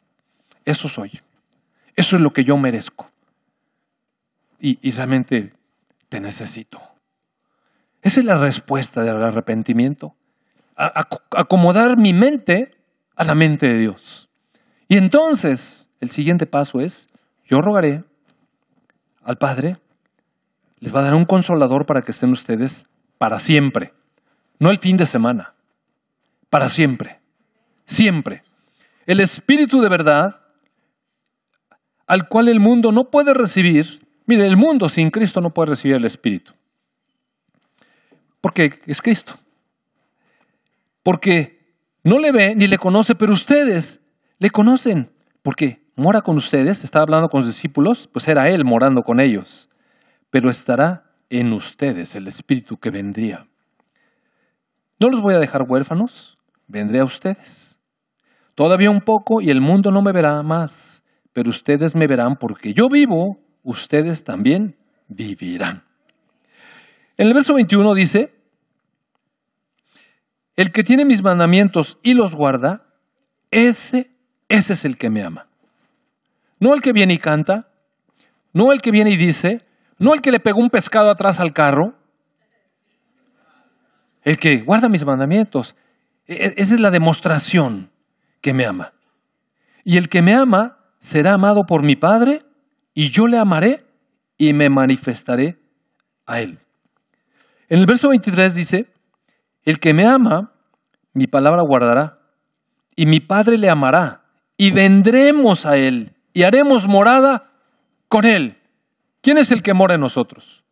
[0.65, 1.21] eso soy.
[1.95, 3.09] Eso es lo que yo merezco.
[4.59, 5.53] Y, realmente
[6.09, 6.83] te necesito.
[8.03, 10.17] Esa es la respuesta del arrepentimiento.
[10.75, 12.73] acomodar mi mente
[13.15, 14.29] a la mente de Dios.
[14.89, 17.09] Y entonces el siguiente paso es,
[17.47, 18.05] yo rogaré
[19.23, 19.79] al Padre,
[20.81, 22.87] les va a dar un consolador para que estén ustedes
[23.19, 23.93] para siempre,
[24.59, 25.55] no el fin de semana,
[26.51, 27.19] para siempre,
[27.85, 28.43] siempre.
[29.07, 30.41] El Espíritu de verdad,
[32.07, 35.97] al cual el mundo no puede recibir, mire, el mundo sin Cristo no puede recibir
[35.97, 36.53] el Espíritu,
[38.41, 39.35] porque es Cristo,
[41.03, 41.59] porque
[42.05, 44.01] no le ve ni le conoce, pero ustedes
[44.39, 45.11] le conocen,
[45.43, 49.69] porque mora con ustedes, estaba hablando con los discípulos, pues era Él morando con ellos,
[50.31, 53.47] pero estará en ustedes el Espíritu que vendría.
[55.01, 56.39] No los voy a dejar huérfanos,
[56.69, 57.81] vendré a ustedes.
[58.55, 62.73] Todavía un poco y el mundo no me verá más, pero ustedes me verán porque
[62.73, 64.77] yo vivo, ustedes también
[65.09, 65.85] vivirán.
[67.17, 68.35] En el verso 21 dice,
[70.55, 72.87] el que tiene mis mandamientos y los guarda,
[73.51, 74.11] ese,
[74.49, 75.48] ese es el que me ama.
[76.61, 77.69] No el que viene y canta,
[78.53, 79.65] no el que viene y dice,
[79.99, 81.95] no el que le pegó un pescado atrás al carro,
[84.23, 85.75] el que guarda mis mandamientos.
[86.27, 87.91] E, e, esa es la demostración
[88.41, 88.93] que me ama.
[89.85, 92.43] Y el que me ama será amado por mi Padre,
[92.95, 93.85] y yo le amaré
[94.37, 95.59] y me manifestaré
[96.27, 96.59] a él.
[97.69, 98.93] En el verso 23 dice,
[99.65, 100.53] el que me ama,
[101.13, 102.19] mi palabra guardará,
[102.97, 104.23] y mi Padre le amará,
[104.57, 107.51] y vendremos a él y haremos morada
[108.07, 108.59] con Él.
[109.23, 110.63] ¿Quién es el que mora en nosotros?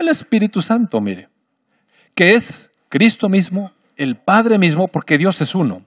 [0.00, 1.28] El Espíritu Santo, mire,
[2.12, 5.84] que es Cristo mismo, el Padre mismo, porque Dios es uno.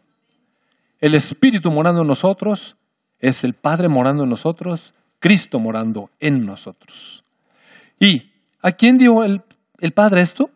[1.01, 2.77] El Espíritu morando en nosotros
[3.19, 7.25] es el Padre morando en nosotros, Cristo morando en nosotros.
[7.99, 9.41] ¿Y a quién dio el,
[9.81, 10.49] el Padre esto?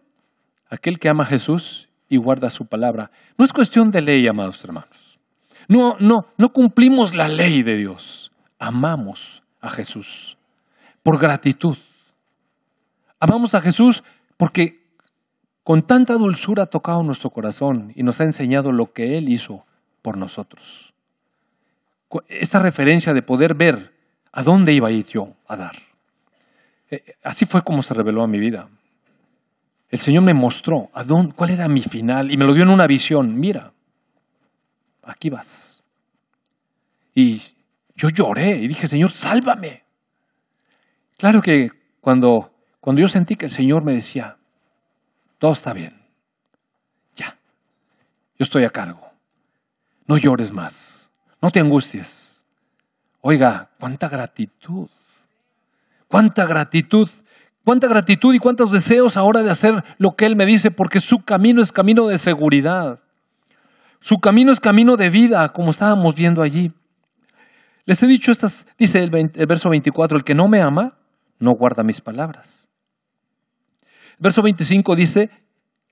[0.70, 3.11] Aquel que ama a Jesús y guarda su palabra.
[3.38, 5.05] No es cuestión de ley, amados hermanos.
[5.68, 8.32] No, no, no cumplimos la ley de Dios.
[8.59, 10.38] Amamos a Jesús
[11.03, 11.78] por gratitud.
[13.20, 14.03] Amamos a Jesús
[14.38, 14.84] porque
[15.63, 19.66] con tanta dulzura ha tocado nuestro corazón y nos ha enseñado lo que Él hizo
[20.01, 20.93] por nosotros.
[22.28, 23.93] Esta referencia de poder ver
[24.32, 25.76] a dónde iba a ir yo a dar.
[26.91, 28.68] Eh, así fue como se reveló a mi vida.
[29.89, 32.70] El Señor me mostró a dónde, cuál era mi final y me lo dio en
[32.70, 33.39] una visión.
[33.39, 33.72] Mira,
[35.06, 35.84] aquí vas.
[37.14, 37.41] Y
[37.95, 39.84] yo lloré y dije, Señor, sálvame.
[41.18, 41.70] Claro que
[42.01, 42.51] cuando,
[42.82, 44.38] cuando yo sentí que el Señor me decía,
[45.38, 46.01] todo está bien,
[47.16, 47.38] ya,
[48.38, 49.10] yo estoy a cargo,
[50.08, 51.10] no llores más,
[51.41, 52.43] no te angusties.
[53.22, 54.88] Oiga, cuánta gratitud,
[56.08, 57.10] cuánta gratitud,
[57.64, 61.24] cuánta gratitud y cuántos deseos ahora de hacer lo que Él me dice, porque su
[61.24, 62.99] camino es camino de seguridad.
[64.06, 66.72] Su camino es camino de vida, como estábamos viendo allí.
[67.86, 70.99] Les he dicho estas, dice el, verso 24, el que no me ama,
[71.39, 72.70] no guarda mis palabras.
[74.20, 75.32] Verso 25 dice,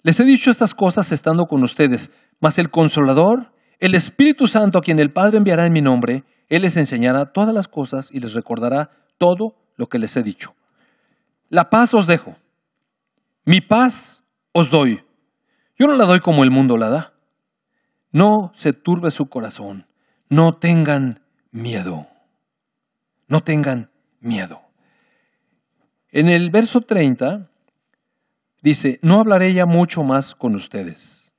[0.03, 4.83] les he dicho estas cosas estando con ustedes, mas el consolador, el Espíritu Santo a
[4.83, 8.35] quien el Padre enviará en mi nombre, Él les enseñará todas las cosas y les
[8.35, 10.53] recordará todo lo que les he dicho.
[11.49, 12.35] La paz os dejo,
[13.43, 15.01] mi paz os doy.
[15.79, 17.12] Yo no la doy como el mundo la da.
[18.13, 19.87] No se turbe su corazón,
[20.29, 21.19] no tengan
[21.51, 22.07] miedo.
[23.27, 23.89] No tengan
[24.21, 24.61] miedo.
[26.11, 27.49] En el verso 30
[28.61, 31.33] dice, no hablaré ya mucho más con ustedes,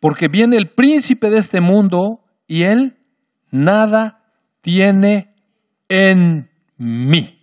[0.00, 2.96] porque viene el príncipe de este mundo y él
[3.50, 4.22] nada
[4.62, 5.34] tiene
[5.90, 6.48] en
[6.78, 7.38] mí.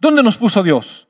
[0.00, 1.06] ¿Dónde nos puso Dios?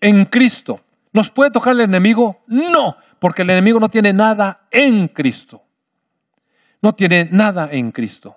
[0.00, 0.80] En Cristo.
[1.12, 2.38] ¿Nos puede tocar el enemigo?
[2.46, 5.62] No, porque el enemigo no tiene nada en Cristo.
[6.82, 8.36] No tiene nada en Cristo.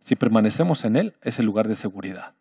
[0.00, 2.34] Si permanecemos en Él, es el lugar de seguridad.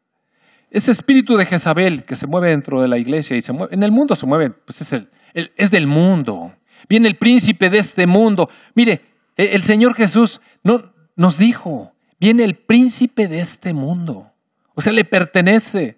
[0.69, 3.83] Ese espíritu de Jezabel que se mueve dentro de la iglesia y se mueve, en
[3.83, 6.53] el mundo se mueve, pues es, el, es del mundo.
[6.89, 8.49] Viene el príncipe de este mundo.
[8.73, 9.01] Mire,
[9.37, 14.31] e, el Señor Jesús no, nos dijo, viene el príncipe de este mundo.
[14.73, 15.97] O sea, le pertenece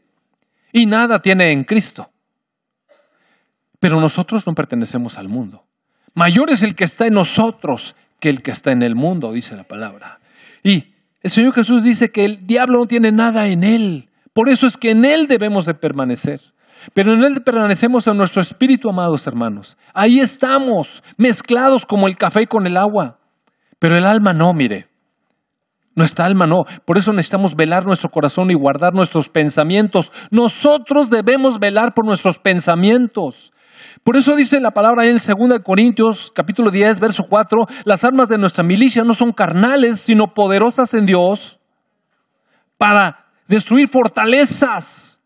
[0.72, 2.10] y nada tiene en Cristo.
[3.80, 5.67] Pero nosotros no pertenecemos al mundo.
[6.18, 9.56] Mayor es el que está en nosotros que el que está en el mundo, dice
[9.56, 10.18] la palabra.
[10.64, 14.10] Y el Señor Jesús dice que el diablo no tiene nada en él.
[14.34, 16.42] Por eso es que en él debemos de permanecer.
[16.96, 19.78] Pero en él permanecemos en nuestro espíritu, amados hermanos.
[19.94, 23.20] Ahí estamos, mezclados como el café con el agua.
[23.78, 24.88] Pero el alma no, mire.
[25.94, 26.64] Nuestra alma no.
[26.86, 30.12] Por eso necesitamos velar nuestro corazón y guardar nuestros pensamientos.
[30.32, 33.54] Nosotros debemos velar por nuestros pensamientos.
[34.08, 38.38] Por eso dice la palabra en 2 Corintios capítulo 10, verso 4, las armas de
[38.38, 41.60] nuestra milicia no son carnales, sino poderosas en Dios
[42.78, 45.22] para destruir fortalezas,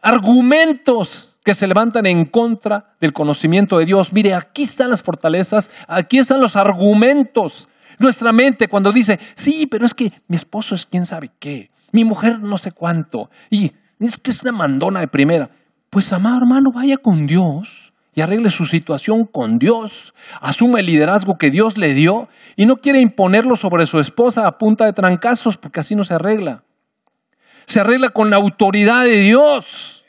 [0.00, 4.12] argumentos que se levantan en contra del conocimiento de Dios.
[4.12, 7.68] Mire, aquí están las fortalezas, aquí están los argumentos.
[7.98, 12.04] Nuestra mente cuando dice, sí, pero es que mi esposo es quién sabe qué, mi
[12.04, 15.50] mujer no sé cuánto, y es que es una mandona de primera.
[15.90, 20.14] Pues amado hermano, vaya con Dios y arregle su situación con Dios.
[20.40, 24.56] Asume el liderazgo que Dios le dio y no quiere imponerlo sobre su esposa a
[24.56, 26.62] punta de trancazos porque así no se arregla.
[27.66, 30.04] Se arregla con la autoridad de Dios.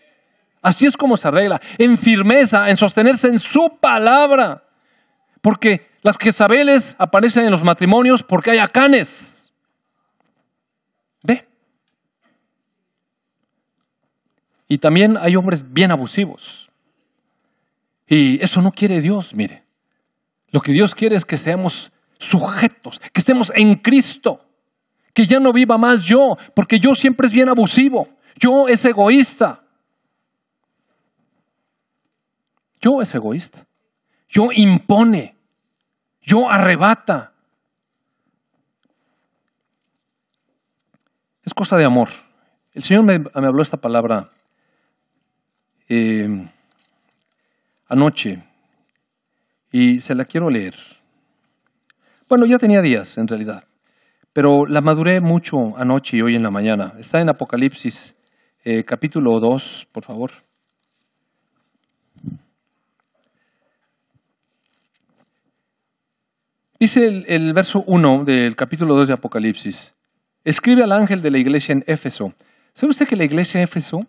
[0.62, 4.64] Así es como se arregla, en firmeza, en sostenerse en su palabra.
[5.42, 9.52] Porque las Jezabeles aparecen en los matrimonios porque hay acanes.
[11.24, 11.48] ¿Ve?
[14.72, 16.72] Y también hay hombres bien abusivos.
[18.08, 19.66] Y eso no quiere Dios, mire.
[20.48, 24.40] Lo que Dios quiere es que seamos sujetos, que estemos en Cristo,
[25.14, 28.08] que ya no viva más yo, porque yo siempre es bien abusivo,
[28.38, 29.62] yo es egoísta.
[32.80, 33.68] Yo es egoísta.
[34.30, 35.36] Yo impone,
[36.22, 37.34] yo arrebata.
[41.44, 42.08] Es cosa de amor.
[42.72, 44.30] El Señor me, me habló esta palabra
[45.94, 46.26] eh,
[47.90, 48.42] anoche
[49.74, 50.74] y se la quiero leer.
[52.30, 53.66] Bueno, ya tenía días en realidad,
[54.32, 56.94] pero la maduré mucho anoche y hoy en la mañana.
[56.98, 58.16] Está en Apocalipsis
[58.64, 60.32] eh, capítulo 2, por favor.
[66.80, 69.94] Dice el, el, verso 1 del capítulo 2 de Apocalipsis.
[70.46, 72.34] Escribe al ángel de la iglesia en Éfeso.
[72.74, 74.00] ¿Sabe usted que la iglesia de Éfeso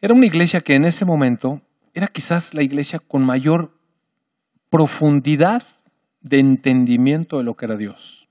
[0.00, 1.62] era una iglesia que en ese momento
[1.94, 3.72] era quizás la iglesia con mayor
[4.70, 5.62] profundidad
[6.20, 8.28] de entendimiento de lo que era Dios.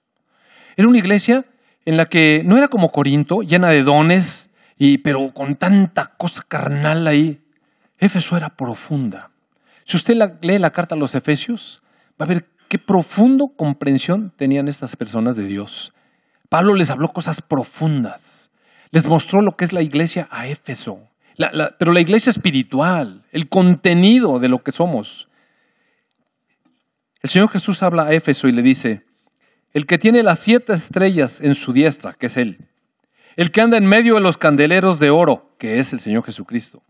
[0.78, 1.45] Era una iglesia
[1.86, 6.43] en la que no era como Corinto, llena de dones, y, pero con tanta cosa
[6.47, 7.41] carnal ahí.
[7.97, 9.32] Éfeso era profunda.
[9.86, 11.82] Si usted lee la carta a los Efesios,
[12.20, 15.93] va a ver qué profundo comprensión tenían estas personas de Dios.
[16.49, 18.51] Pablo les habló cosas profundas.
[18.91, 20.99] Les mostró lo que es la iglesia a Éfeso.
[21.77, 25.27] Pero la iglesia espiritual, el contenido de lo que somos.
[27.21, 29.03] El Señor Jesús habla a Éfeso y le dice,
[29.73, 32.59] el que tiene las siete estrellas en su diestra, que es Él,
[33.36, 36.81] el que anda en medio de los candeleros de oro, que es el Señor Jesucristo,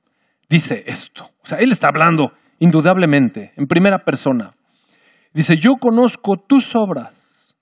[0.48, 1.32] dice esto.
[1.42, 4.54] O sea, Él está hablando indudablemente en primera persona.
[5.34, 7.56] Dice, yo conozco tus obras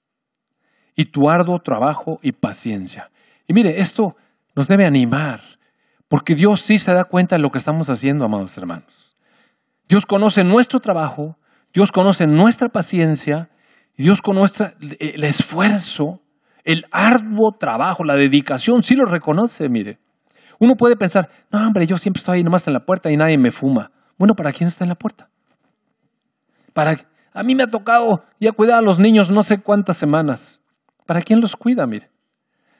[0.96, 3.10] y tu arduo trabajo y paciencia.
[3.48, 4.16] Y mire, esto
[4.56, 5.42] nos debe animar,
[6.14, 9.18] porque Dios sí se da cuenta de lo que estamos haciendo, amados hermanos.
[9.90, 11.40] Dios conoce nuestro trabajo,
[11.74, 13.50] Dios conoce nuestra paciencia,
[13.98, 16.22] Dios conoce el esfuerzo,
[16.64, 19.98] el arduo trabajo, la dedicación, sí lo reconoce, mire.
[20.60, 23.40] Uno puede pensar, no, hombre, yo siempre estoy ahí nomás en la puerta y nadie
[23.40, 23.90] me fuma.
[24.16, 25.30] Bueno, ¿para quién está en la puerta?
[26.74, 26.96] Para,
[27.34, 30.62] a mí me ha tocado ya cuidar a los niños no sé cuántas semanas.
[31.08, 31.88] ¿Para quién los cuida?
[31.88, 32.12] Mire.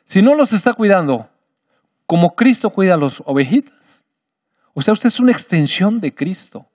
[0.06, 1.30] Si no los está cuidando,
[2.14, 4.04] como Cristo cuida a los ovejitas.
[4.76, 6.68] O sea, usted es una extensión de Cristo.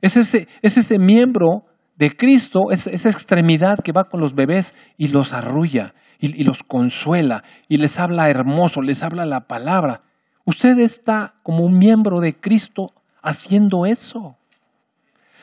[0.00, 1.62] Es ese, es ese miembro
[1.94, 6.42] de Cristo, es esa extremidad que va con los bebés y los arrulla y, y
[6.42, 10.02] los consuela y les habla hermoso, les habla la palabra.
[10.44, 14.36] Usted está como un miembro de Cristo haciendo eso.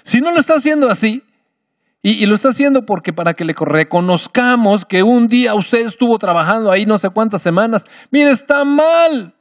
[0.04, 1.24] Si no lo está haciendo así,
[2.04, 6.72] y, lo está haciendo porque para que le reconozcamos que un día usted estuvo trabajando
[6.72, 9.36] ahí no sé cuántas semanas, mire, está mal.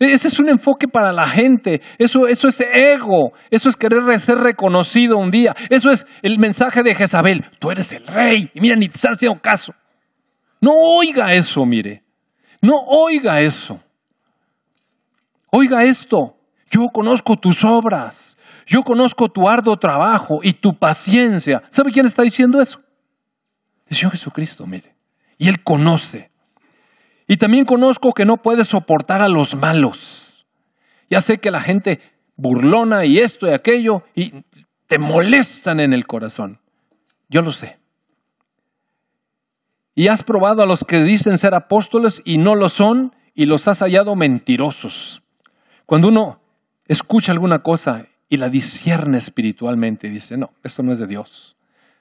[0.00, 1.82] E, ese es un enfoque para la gente.
[1.98, 3.32] Eso, eso es ego.
[3.50, 5.54] Eso es querer ser reconocido un día.
[5.68, 7.44] Eso es el mensaje de Jezabel.
[7.58, 8.50] Tú eres el rey.
[8.54, 9.74] Y mira, ni te están haciendo caso.
[10.62, 12.04] No oiga eso, mire.
[12.62, 13.80] No oiga eso.
[15.50, 16.36] Oiga esto.
[16.70, 18.37] Yo conozco tus obras.
[18.68, 21.62] Yo conozco tu arduo trabajo y tu paciencia.
[21.70, 22.82] ¿Sabe quién está diciendo eso?
[23.86, 24.94] El Señor Jesucristo, mire.
[25.38, 26.30] Y Él conoce.
[27.26, 30.46] Y también conozco que no puedes soportar a los malos.
[31.08, 32.00] Ya sé que la gente
[32.36, 34.44] burlona y esto y aquello y
[34.86, 36.60] te molestan en el corazón.
[37.30, 37.78] Yo lo sé.
[39.94, 43.66] Y has probado a los que dicen ser apóstoles y no lo son y los
[43.66, 45.22] has hallado mentirosos.
[45.86, 46.42] Cuando uno
[46.86, 51.56] escucha alguna cosa y la discierne espiritualmente y dice, no, esto no es de Dios.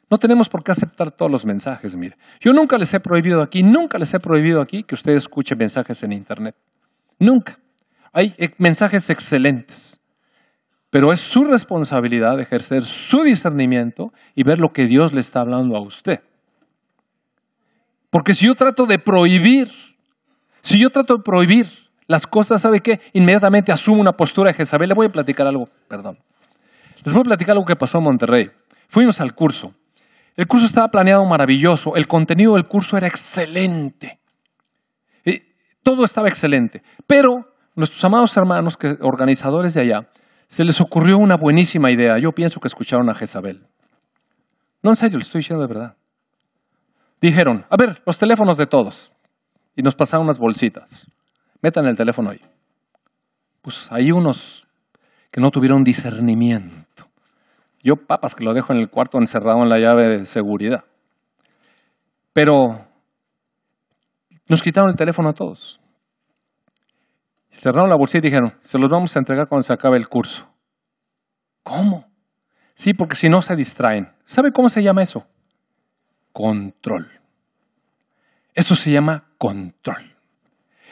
[0.10, 2.16] No tenemos por qué aceptar todos los mensajes, mire.
[2.40, 6.02] Yo nunca les he prohibido aquí, nunca les he prohibido aquí que ustedes escuchen mensajes
[6.04, 6.56] en Internet.
[7.20, 7.60] Nunca.
[8.14, 10.02] Hay mensajes excelentes.
[10.90, 15.76] Pero es su responsabilidad ejercer su discernimiento y ver lo que Dios le está hablando
[15.76, 16.22] a usted.
[18.10, 19.70] Porque si yo trato de prohibir,
[20.62, 21.68] si yo trato de prohibir
[22.08, 23.02] las cosas, ¿sabe qué?
[23.14, 24.90] Inmediatamente asumo una postura de Jezabel.
[24.90, 26.18] Le voy a platicar algo, perdón.
[27.04, 28.50] Les voy a platicar algo que pasó en Monterrey.
[28.88, 29.74] Fuimos al curso.
[30.36, 31.96] El curso estaba planeado maravilloso.
[31.96, 34.20] El contenido del curso era excelente.
[35.84, 36.82] todo estaba excelente.
[37.06, 40.10] Pero nuestros amados hermanos, que, organizadores de allá,
[40.48, 42.18] se les ocurrió una buenísima idea.
[42.18, 43.66] Yo pienso que escucharon a Jezabel.
[44.82, 45.96] No, en serio, le estoy diciendo de verdad.
[47.22, 49.12] Dijeron, a ver, los teléfonos de todos.
[49.76, 51.08] Y nos pasaron unas bolsitas.
[51.62, 52.42] Metan el teléfono ahí.
[53.62, 54.68] Pues hay unos
[55.32, 57.08] que no tuvieron discernimiento.
[57.84, 60.84] Yo, papas, que lo dejo en el cuarto encerrado en la llave de seguridad.
[62.34, 62.86] Pero
[64.48, 65.80] nos quitaron el teléfono a todos.
[67.50, 70.48] Cerraron la bolsita y dijeron, se los vamos a entregar cuando se acabe el curso.
[71.64, 72.06] ¿Cómo?
[72.76, 74.10] Sí, porque si no se distraen.
[74.26, 75.26] ¿Sabe cómo se llama eso?
[76.32, 77.10] Control.
[78.54, 80.17] Eso se llama control.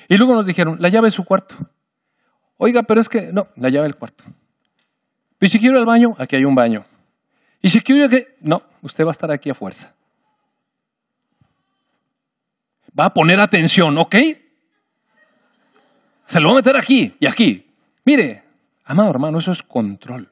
[0.08, 1.56] Y luego nos dijeron, la llave de su cuarto.
[2.58, 4.24] Oiga, pero es que, no, la llave del cuarto.
[5.42, 6.86] Y si quiero ir al baño, aquí hay un baño.
[7.62, 9.94] Y si quiero ir no, usted va a estar aquí a fuerza.
[12.98, 14.16] Va a poner atención, ¿ok?
[16.26, 17.68] Se lo va a meter aquí y aquí.
[18.06, 18.44] Mire,
[18.86, 20.30] amado hermano, eso es control.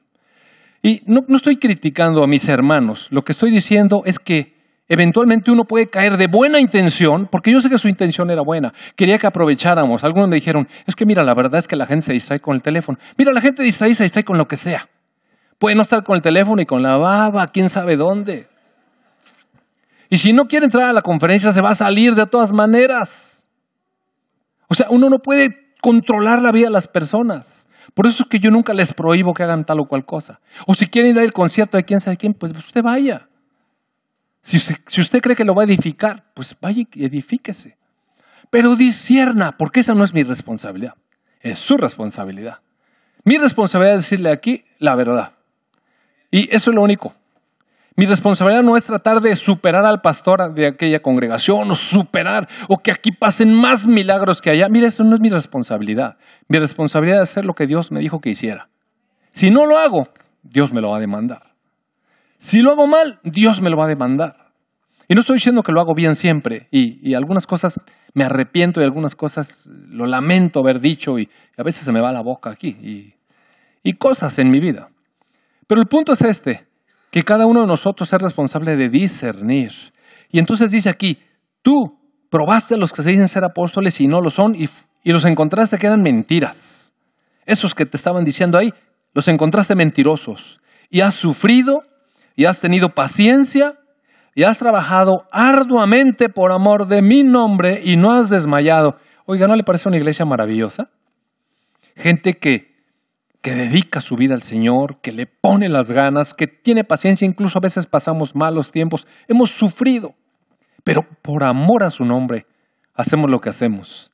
[0.82, 3.08] Y no, no estoy criticando a mis hermanos.
[3.10, 4.53] Lo que estoy diciendo es que
[4.86, 8.72] Eventualmente uno puede caer de buena intención, porque yo sé que su intención era buena.
[8.96, 10.04] Quería que aprovecháramos.
[10.04, 12.54] Algunos me dijeron, es que mira, la verdad es que la gente se distrae con
[12.54, 12.98] el teléfono.
[13.16, 14.88] Mira, la gente distrae, se distrae con lo que sea.
[15.58, 18.48] Puede no estar con el teléfono y con la baba, quién sabe dónde.
[20.10, 23.48] Y si no quiere entrar a la conferencia, se va a salir de todas maneras.
[24.68, 27.66] O sea, uno no puede controlar la vida de las personas.
[27.94, 30.40] Por eso es que yo nunca les prohíbo que hagan tal o cual cosa.
[30.66, 33.28] O si quieren ir al concierto de quién sabe quién, pues usted vaya.
[34.44, 34.58] Si
[35.00, 37.78] usted, cree que lo va a edificar, pues vaya y edifíquese.
[38.50, 40.92] Pero discierna, porque esa no es mi responsabilidad,
[41.40, 42.58] es su responsabilidad.
[43.24, 45.32] Mi responsabilidad es decirle aquí la verdad.
[46.30, 47.14] Y eso es lo único.
[47.96, 52.76] Mi responsabilidad no es tratar de superar al pastor de aquella congregación o superar o
[52.76, 54.68] que aquí pasen más milagros que allá.
[54.68, 56.18] Mire, eso no es mi responsabilidad.
[56.48, 58.68] Mi responsabilidad es hacer lo que Dios me dijo que hiciera.
[59.32, 60.08] Si no lo hago,
[60.42, 61.53] Dios me lo va a demandar.
[62.44, 64.52] Si lo hago mal, Dios me lo va a demandar.
[65.08, 66.68] Y no estoy diciendo que lo hago bien siempre.
[66.70, 67.80] Y, algunas cosas
[68.12, 72.12] me arrepiento y algunas cosas lo lamento haber dicho y, a veces se me va
[72.12, 73.14] la boca aquí.
[73.82, 74.90] y cosas en mi vida.
[75.66, 76.66] Pero el punto es este
[77.10, 79.72] que cada uno de nosotros es responsable de discernir.
[80.30, 81.16] Y entonces dice aquí,
[81.62, 84.68] tú probaste a los que se dicen ser apóstoles y no lo son, y,
[85.10, 86.94] los encontraste que eran mentiras.
[87.46, 88.70] Esos que te estaban diciendo ahí,
[89.14, 90.60] los encontraste mentirosos.
[90.90, 91.84] Y has sufrido,
[92.34, 93.74] y has tenido paciencia,
[94.34, 98.96] y has trabajado arduamente por amor de mi nombre, y no has desmayado.
[99.26, 100.90] Oiga, ¿no le parece una iglesia maravillosa?
[101.96, 102.74] Gente que
[103.44, 107.58] que dedica su vida al Señor, que le pone las ganas, que tiene paciencia, incluso
[107.58, 110.14] a veces pasamos malos tiempos, hemos sufrido,
[110.82, 112.46] pero por amor a su nombre
[112.94, 114.10] hacemos lo que hacemos.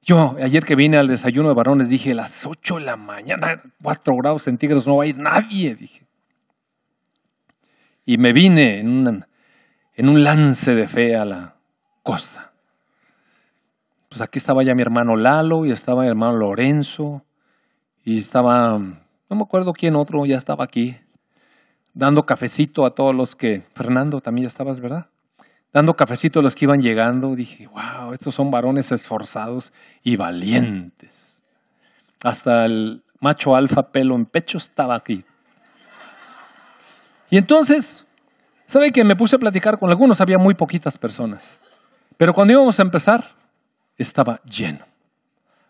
[0.00, 3.60] Yo ayer que vine al desayuno de varones dije, a las 8 de la mañana,
[3.82, 6.06] 4 grados centígrados, no va a ir nadie, dije.
[8.04, 9.24] Y me vine en, un
[9.94, 11.56] en un lance de fe a la
[12.02, 12.52] cosa.
[14.08, 17.24] Pues aquí estaba ya mi hermano Lalo y estaba mi hermano Lorenzo
[18.04, 20.96] y estaba, no me acuerdo quién otro ya estaba aquí,
[21.94, 25.06] dando cafecito a todos los que, Fernando, también ya estabas, ¿verdad?
[25.72, 27.34] Dando cafecito a los que iban llegando.
[27.34, 29.72] Dije, wow, estos son varones esforzados
[30.02, 31.42] y valientes.
[32.22, 35.24] Hasta el macho alfa pelo en pecho estaba aquí.
[37.32, 38.06] Y entonces,
[38.66, 40.20] ¿sabe que me puse a platicar con algunos?
[40.20, 41.58] Había muy poquitas personas.
[42.18, 43.24] Pero cuando íbamos a empezar,
[43.96, 44.84] estaba lleno.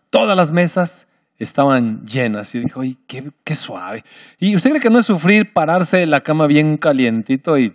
[0.09, 1.07] Todas las mesas
[1.37, 2.53] estaban llenas.
[2.53, 4.03] Y dijo, ¡ay, qué, qué suave!
[4.39, 7.57] ¿Y usted cree que no es sufrir pararse la cama bien calientito?
[7.57, 7.73] Y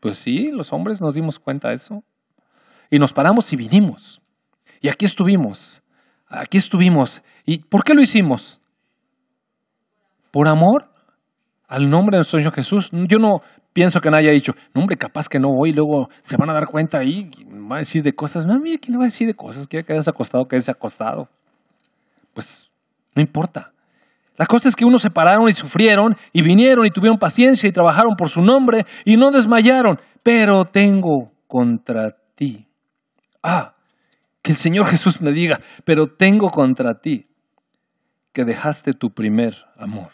[0.00, 2.02] pues sí, los hombres nos dimos cuenta de eso.
[2.90, 4.22] Y nos paramos y vinimos.
[4.80, 5.82] Y aquí estuvimos.
[6.28, 7.22] Aquí estuvimos.
[7.44, 8.58] ¿Y por qué lo hicimos?
[10.30, 10.95] Por amor
[11.68, 12.90] al nombre de nuestro Señor Jesús.
[12.92, 13.42] Yo no
[13.72, 16.54] pienso que nadie haya dicho, no, hombre, capaz que no voy, luego se van a
[16.54, 18.46] dar cuenta me va a decir de cosas.
[18.46, 19.66] No, mire, ¿quién le va a decir de cosas?
[19.66, 21.28] Que quedarse acostado, quedarse acostado
[22.36, 22.70] pues
[23.14, 23.72] no importa.
[24.36, 27.72] La cosa es que unos se pararon y sufrieron y vinieron y tuvieron paciencia y
[27.72, 29.98] trabajaron por su nombre y no desmayaron.
[30.22, 32.66] Pero tengo contra ti.
[33.42, 33.72] Ah,
[34.42, 37.26] que el Señor Jesús me diga, pero tengo contra ti
[38.34, 40.10] que dejaste tu primer amor.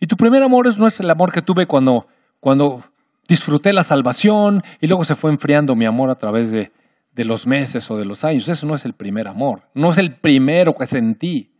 [0.00, 2.06] Y tu primer amor no es el amor que tuve cuando,
[2.40, 2.84] cuando
[3.28, 6.70] disfruté la salvación y luego se fue enfriando mi amor a través de,
[7.12, 8.48] de los meses o de los años.
[8.48, 9.62] Eso no es el primer amor.
[9.74, 11.50] No es el primero que sentí.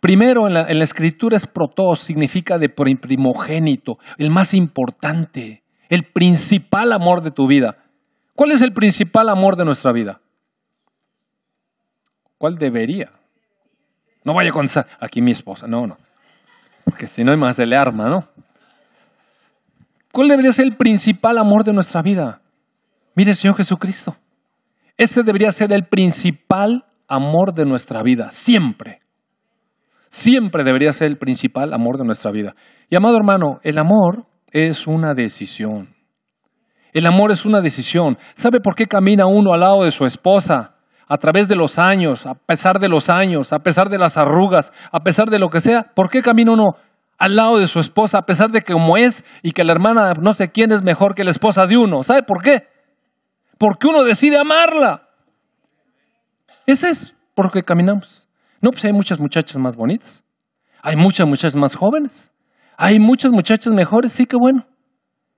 [0.00, 7.20] Primero en la, escritura es protos, significa de primogénito, el más importante, el principal amor
[7.22, 7.76] de tu vida.
[8.34, 10.20] ¿Cuál es el principal amor de nuestra vida?
[12.38, 13.12] ¿Cuál debería?
[14.24, 14.66] No vaya con
[15.00, 15.98] aquí mi esposa, no, no.
[16.84, 18.28] Porque si no más de le arma, ¿no?
[20.12, 22.40] ¿Cuál debería ser el principal amor de nuestra vida?
[23.14, 24.16] Mire, Señor Jesucristo.
[24.96, 29.00] Ese debería ser el principal amor de nuestra vida, siempre.
[30.08, 32.54] Siempre debería ser el principal amor de nuestra vida.
[32.88, 35.94] Y amado hermano, el amor es una decisión.
[36.92, 38.18] El amor es una decisión.
[38.34, 40.74] ¿Sabe por qué camina uno al lado de su esposa?
[41.10, 44.72] A través de los años, a pesar de los años, a pesar de las arrugas,
[44.90, 45.82] a pesar de lo que sea.
[45.94, 46.76] ¿Por qué camina uno
[47.18, 50.14] al lado de su esposa a pesar de que como es y que la hermana
[50.18, 52.02] no sé quién es mejor que la esposa de uno?
[52.02, 52.70] ¿Sabe por qué?
[53.60, 55.06] porque uno decide amarla.
[56.64, 58.26] Ese es por qué caminamos.
[58.62, 60.24] No, pues hay muchas muchachas más bonitas.
[60.80, 62.32] Hay muchas muchachas más jóvenes.
[62.78, 64.64] Hay muchas muchachas mejores, sí que bueno.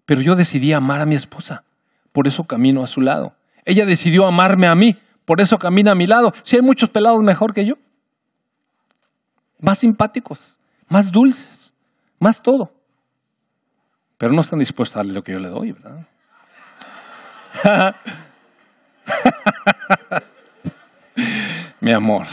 [0.06, 1.64] Pero yo decidí amar a mi esposa.
[2.12, 3.34] Por eso camino a su lado.
[3.64, 4.96] Ella decidió amarme a mí.
[5.24, 6.32] Por eso camina a mi lado.
[6.42, 7.74] Si hay muchos pelados mejor que yo.
[9.60, 10.58] Más simpáticos,
[10.88, 11.72] más dulces,
[12.18, 12.72] más todo.
[14.18, 16.06] Pero no están dispuestos a darle lo que yo le doy, ¿verdad?
[21.80, 22.26] Mi amor,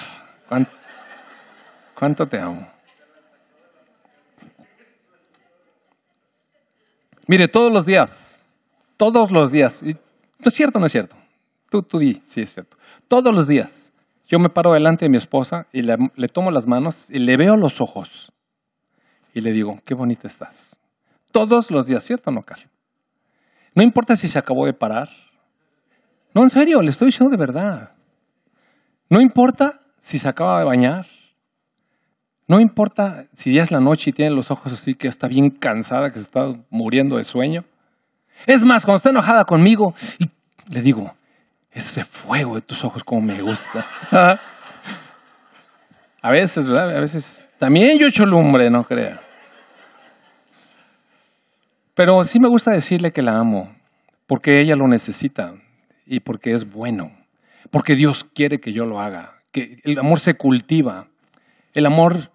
[1.95, 2.67] ¿cuánto, te amo?
[7.27, 8.45] Mire, todos los días,
[8.97, 9.95] todos los días, ¿no
[10.45, 11.18] es cierto o no es cierto?
[11.69, 12.77] Tú, tú di, sí es cierto.
[13.07, 13.93] Todos los días,
[14.29, 17.55] yo me paro delante de mi esposa y le, tomo las manos y le veo
[17.55, 18.31] los ojos
[19.33, 20.79] y le digo, qué bonita estás.
[21.31, 22.69] Todos los días, ¿cierto o no, Carlos?
[23.73, 25.09] No importa si se acabó de parar.
[26.33, 27.91] No, en serio, le estoy diciendo de verdad.
[29.09, 31.07] No importa si se acaba de bañar.
[32.47, 35.49] No importa si ya es la noche y tiene los ojos así que está bien
[35.49, 37.63] cansada, que se está muriendo de sueño.
[38.45, 39.93] Es más, cuando está enojada conmigo,
[40.67, 41.13] le digo,
[41.71, 43.85] ese fuego de tus ojos como me gusta.
[46.21, 46.97] A veces, ¿verdad?
[46.97, 49.21] A veces también yo echo lumbre, no crea.
[51.95, 53.73] Pero sí me gusta decirle que la amo,
[54.27, 55.53] porque ella lo necesita
[56.05, 57.11] y porque es bueno,
[57.71, 61.07] porque Dios quiere que yo lo haga, que el amor se cultiva.
[61.73, 62.31] El amor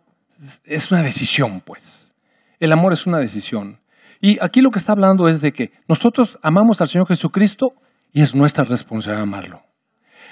[0.64, 2.14] es una decisión, pues.
[2.60, 3.80] El amor es una decisión.
[4.20, 7.74] Y aquí lo que está hablando es de que nosotros amamos al Señor Jesucristo
[8.14, 9.62] y es nuestra responsabilidad amarlo.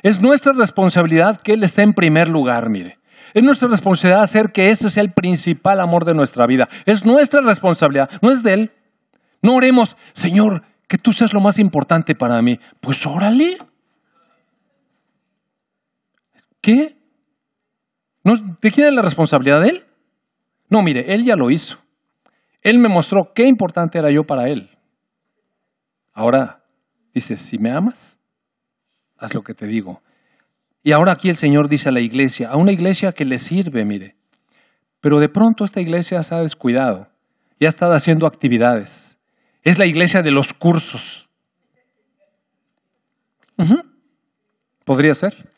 [0.02, 2.98] Es nuestra responsabilidad que Él esté en primer lugar, mire.
[3.34, 6.68] Es nuestra responsabilidad hacer que este sea el principal amor de nuestra vida.
[6.86, 8.70] Es nuestra responsabilidad, no es de Él.
[9.42, 12.60] No oremos, Señor, que tú seas lo más importante para mí.
[12.80, 13.58] Pues órale.
[16.60, 16.96] ¿Qué?
[18.60, 19.84] ¿De quién es la responsabilidad de Él?
[20.68, 21.78] No, mire, Él ya lo hizo.
[22.62, 24.70] Él me mostró qué importante era yo para Él.
[26.12, 26.61] Ahora,
[27.14, 28.18] dice, si me amas,
[29.18, 30.02] haz lo que te digo.
[30.82, 33.84] Y ahora aquí el Señor dice a la iglesia, a una iglesia que le sirve,
[33.84, 34.16] mire.
[35.00, 37.08] Pero de pronto esta iglesia se ha descuidado
[37.58, 39.18] y ha estado haciendo actividades.
[39.62, 41.28] Es la iglesia de los cursos.
[44.84, 45.48] Podría ser.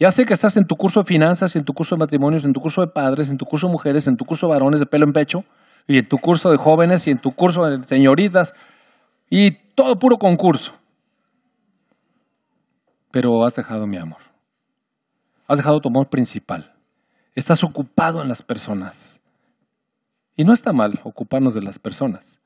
[0.00, 2.52] Ya sé que estás en tu curso de finanzas, en tu curso de matrimonios, en
[2.52, 4.86] tu curso de padres, en tu curso de mujeres, en tu curso de varones de
[4.86, 5.44] pelo en pecho,
[5.86, 8.54] y en tu curso de jóvenes, y en tu curso de señoritas,
[9.28, 10.74] y todo puro concurso.
[13.10, 14.20] Pero has dejado mi amor.
[15.48, 16.74] Has dejado tu amor principal.
[17.34, 19.22] Estás ocupado en las personas.
[20.36, 22.38] Y no está mal ocuparnos de las personas,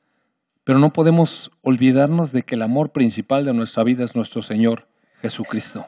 [0.63, 4.87] pero no podemos olvidarnos de que el amor principal de nuestra vida es nuestro Señor
[5.21, 5.87] Jesucristo.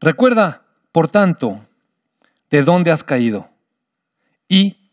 [0.00, 1.66] Recuerda, por tanto,
[2.50, 3.48] de dónde has caído
[4.48, 4.90] y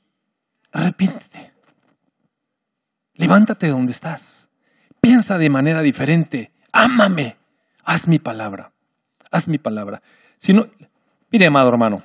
[0.71, 1.48] arrepiéntete.
[3.19, 4.49] Levántate de donde estás.
[4.99, 6.51] Piensa de manera diferente.
[6.71, 7.37] Ámame.
[7.83, 8.71] Haz mi palabra
[9.31, 10.01] haz mi palabra.
[10.39, 10.53] Si
[11.31, 12.03] mire, amado hermano,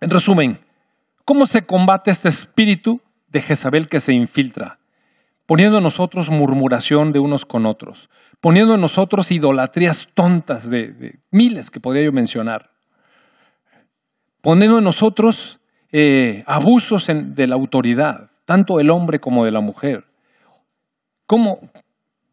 [0.00, 0.58] en resumen,
[1.24, 4.78] ¿cómo se combate este espíritu de Jezabel que se infiltra?
[5.46, 8.10] Poniendo en nosotros murmuración de unos con otros,
[8.40, 12.70] poniendo en nosotros idolatrías tontas de, miles que podría yo mencionar,
[14.42, 15.58] poniendo en nosotros
[15.90, 20.04] eh, abusos de la autoridad, tanto del hombre como de la mujer.
[21.28, 21.60] ¿Cómo,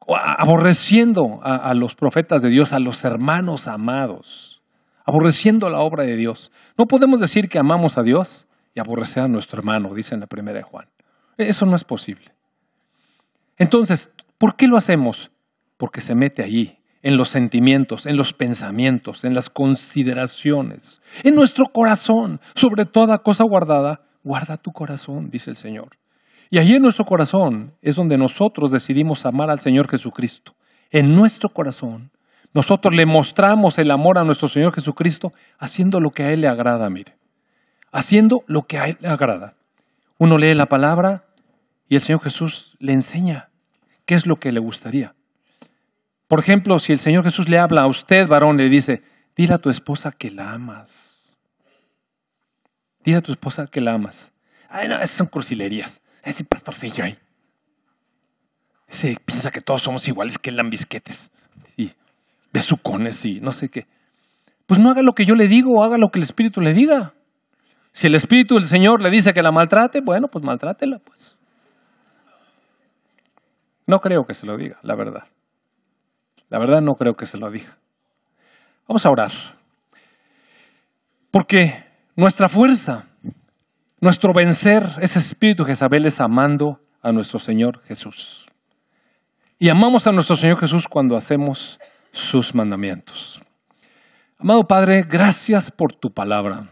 [0.08, 4.62] aborreciendo a, los profetas de Dios, a los hermanos amados,
[5.04, 6.50] aborreciendo la obra de Dios.
[6.78, 10.28] No podemos decir que amamos a Dios y aborrecer a nuestro hermano, dice en la
[10.28, 10.88] primera de Juan.
[11.38, 12.32] Eso no es posible.
[13.58, 15.30] Entonces, ¿por qué lo hacemos?
[15.76, 21.66] Porque se mete allí, en los sentimientos, en los pensamientos, en las consideraciones, en nuestro
[21.66, 25.98] corazón, sobre toda cosa guardada, guarda tu corazón, dice el Señor.
[26.50, 30.56] Y allí en nuestro corazón es donde nosotros decidimos amar al Señor Jesucristo.
[30.91, 32.12] En nuestro corazón,
[32.54, 36.48] nosotros le mostramos el amor a nuestro Señor Jesucristo haciendo lo que a Él le
[36.48, 37.16] agrada, mire.
[37.91, 39.56] Haciendo lo que a Él le agrada.
[40.18, 41.26] Uno lee la palabra
[41.89, 43.50] y el Señor Jesús le enseña
[44.06, 45.16] qué es lo que le gustaría.
[46.28, 49.04] Por ejemplo, si el Señor Jesús le habla a usted, varón, le dice,
[49.36, 51.22] dile a tu esposa que la amas.
[53.04, 54.32] Dile a tu esposa que la amas.
[54.70, 57.18] Ay, no, esas son cursilerías ese pastorcillo ahí.
[58.88, 61.32] Ese piensa que todos somos iguales que lambisquetes
[61.78, 61.92] y
[62.52, 63.88] besucones y no sé qué.
[64.66, 67.14] Pues no haga lo que yo le digo, haga lo que el Espíritu le diga.
[67.93, 71.38] Si el Espíritu del Señor le dice que la maltrate, bueno, pues maltrátela, pues.
[73.88, 75.26] No creo que se lo diga, la verdad.
[76.50, 77.78] La verdad no creo que se lo diga.
[78.88, 79.32] Vamos a orar.
[81.32, 81.86] Porque
[82.16, 83.06] nuestra fuerza
[84.05, 88.45] nuestro vencer ese espíritu Jezabel es amando a nuestro Señor Jesús.
[89.57, 91.79] Y amamos a nuestro Señor Jesús cuando hacemos
[92.11, 93.41] sus mandamientos.
[94.37, 96.69] Amado Padre, gracias por tu palabra.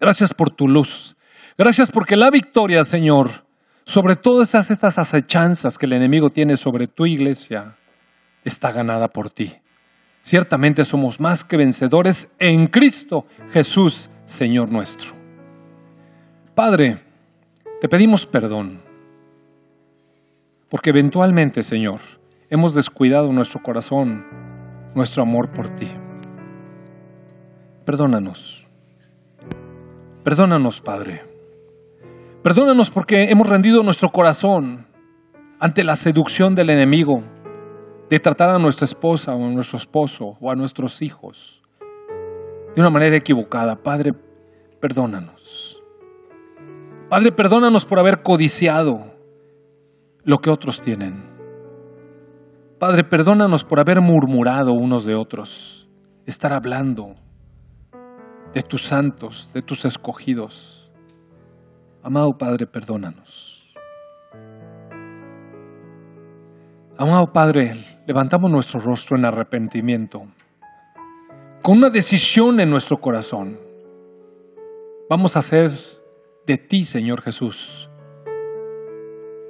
[0.00, 1.14] Gracias por tu luz.
[1.56, 3.44] Gracias porque la victoria, Señor,
[3.84, 7.76] sobre todas estas, acechanzas que el enemigo tiene sobre tu iglesia,
[8.42, 9.54] está ganada por ti.
[10.20, 15.23] Ciertamente somos más que vencedores en Cristo Jesús, Señor nuestro.
[16.54, 16.98] Padre,
[17.80, 18.78] te pedimos perdón,
[20.68, 21.98] porque eventualmente, Señor,
[22.48, 24.24] hemos descuidado nuestro corazón,
[24.94, 25.88] nuestro amor por ti.
[27.84, 28.64] Perdónanos.
[30.22, 31.24] Perdónanos, Padre.
[32.44, 34.86] Perdónanos porque hemos rendido nuestro corazón
[35.58, 37.24] ante la seducción del enemigo
[38.08, 41.62] de tratar a nuestra esposa o a nuestro esposo o a nuestros hijos
[42.76, 43.74] de una manera equivocada.
[43.74, 44.14] Padre,
[44.78, 45.63] perdónanos.
[47.14, 49.04] Padre, perdónanos por haber codiciado
[50.24, 51.22] lo que otros tienen.
[52.80, 55.88] Padre, perdónanos por haber murmurado unos de otros,
[56.26, 57.14] estar hablando
[58.52, 60.90] de tus santos, de tus escogidos.
[62.02, 63.72] Amado Padre, perdónanos.
[66.98, 67.76] Amado Padre,
[68.08, 70.26] levantamos nuestro rostro en arrepentimiento,
[71.62, 73.56] con una decisión en nuestro corazón.
[75.08, 75.93] Vamos a hacer
[76.46, 77.88] de ti, Señor Jesús,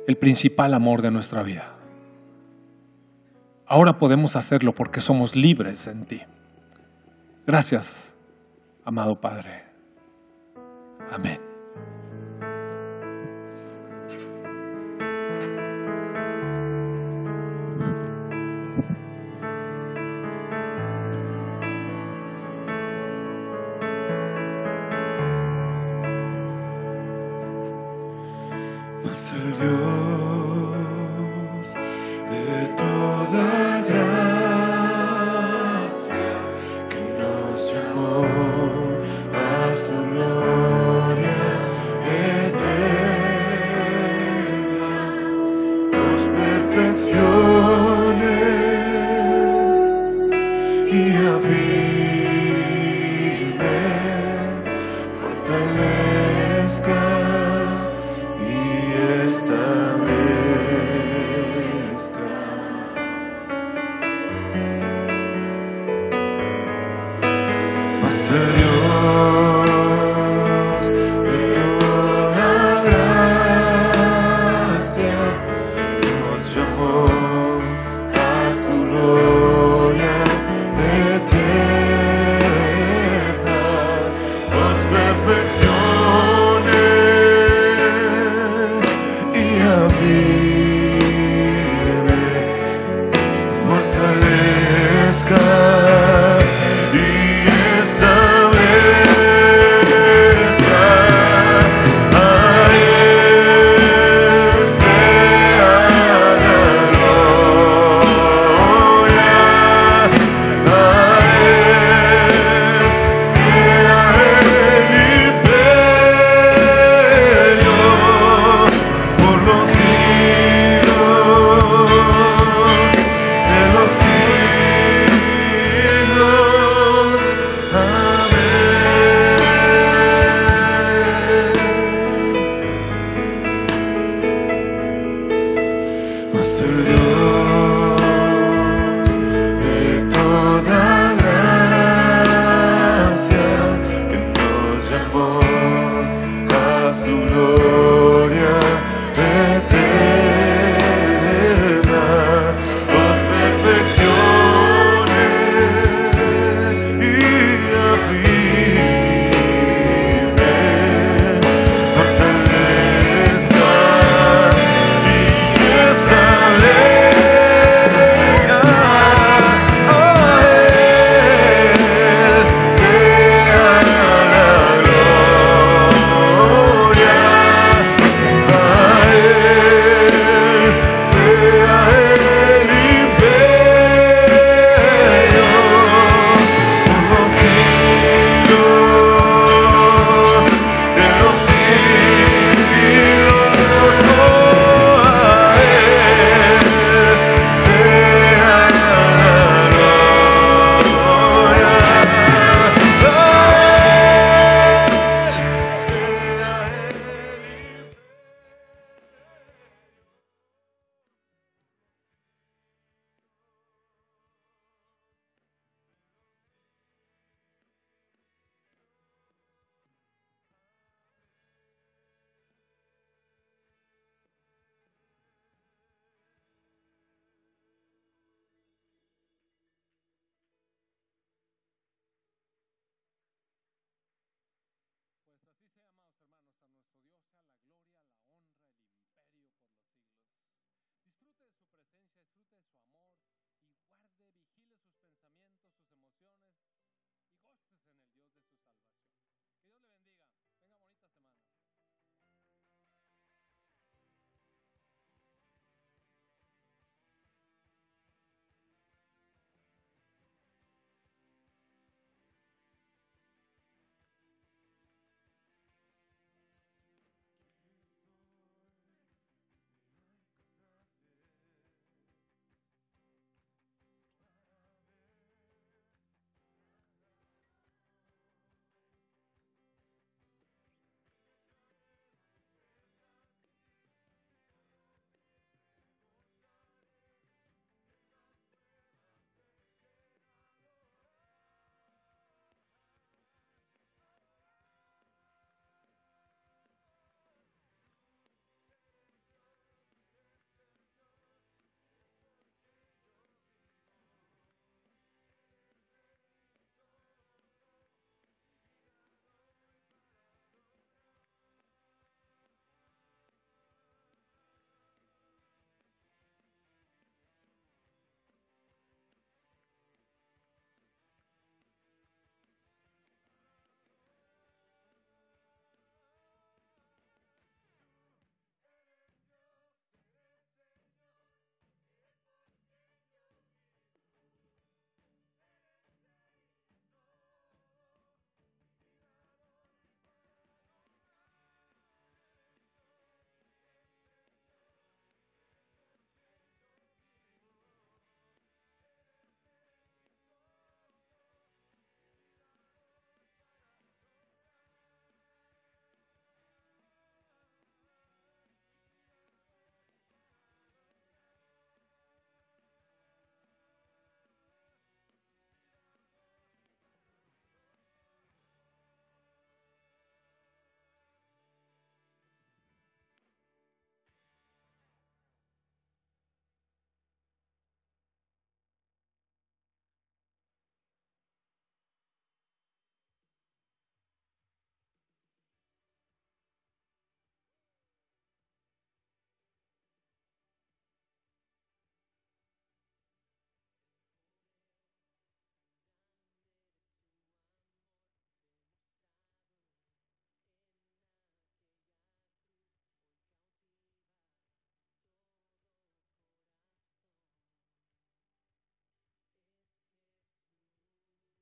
[0.06, 1.74] el principal amor de nuestra vida.
[3.66, 6.20] Ahora podemos hacerlo porque somos libres en ti.
[7.46, 8.14] Gracias,
[8.84, 9.64] amado Padre.
[11.10, 11.40] Amén.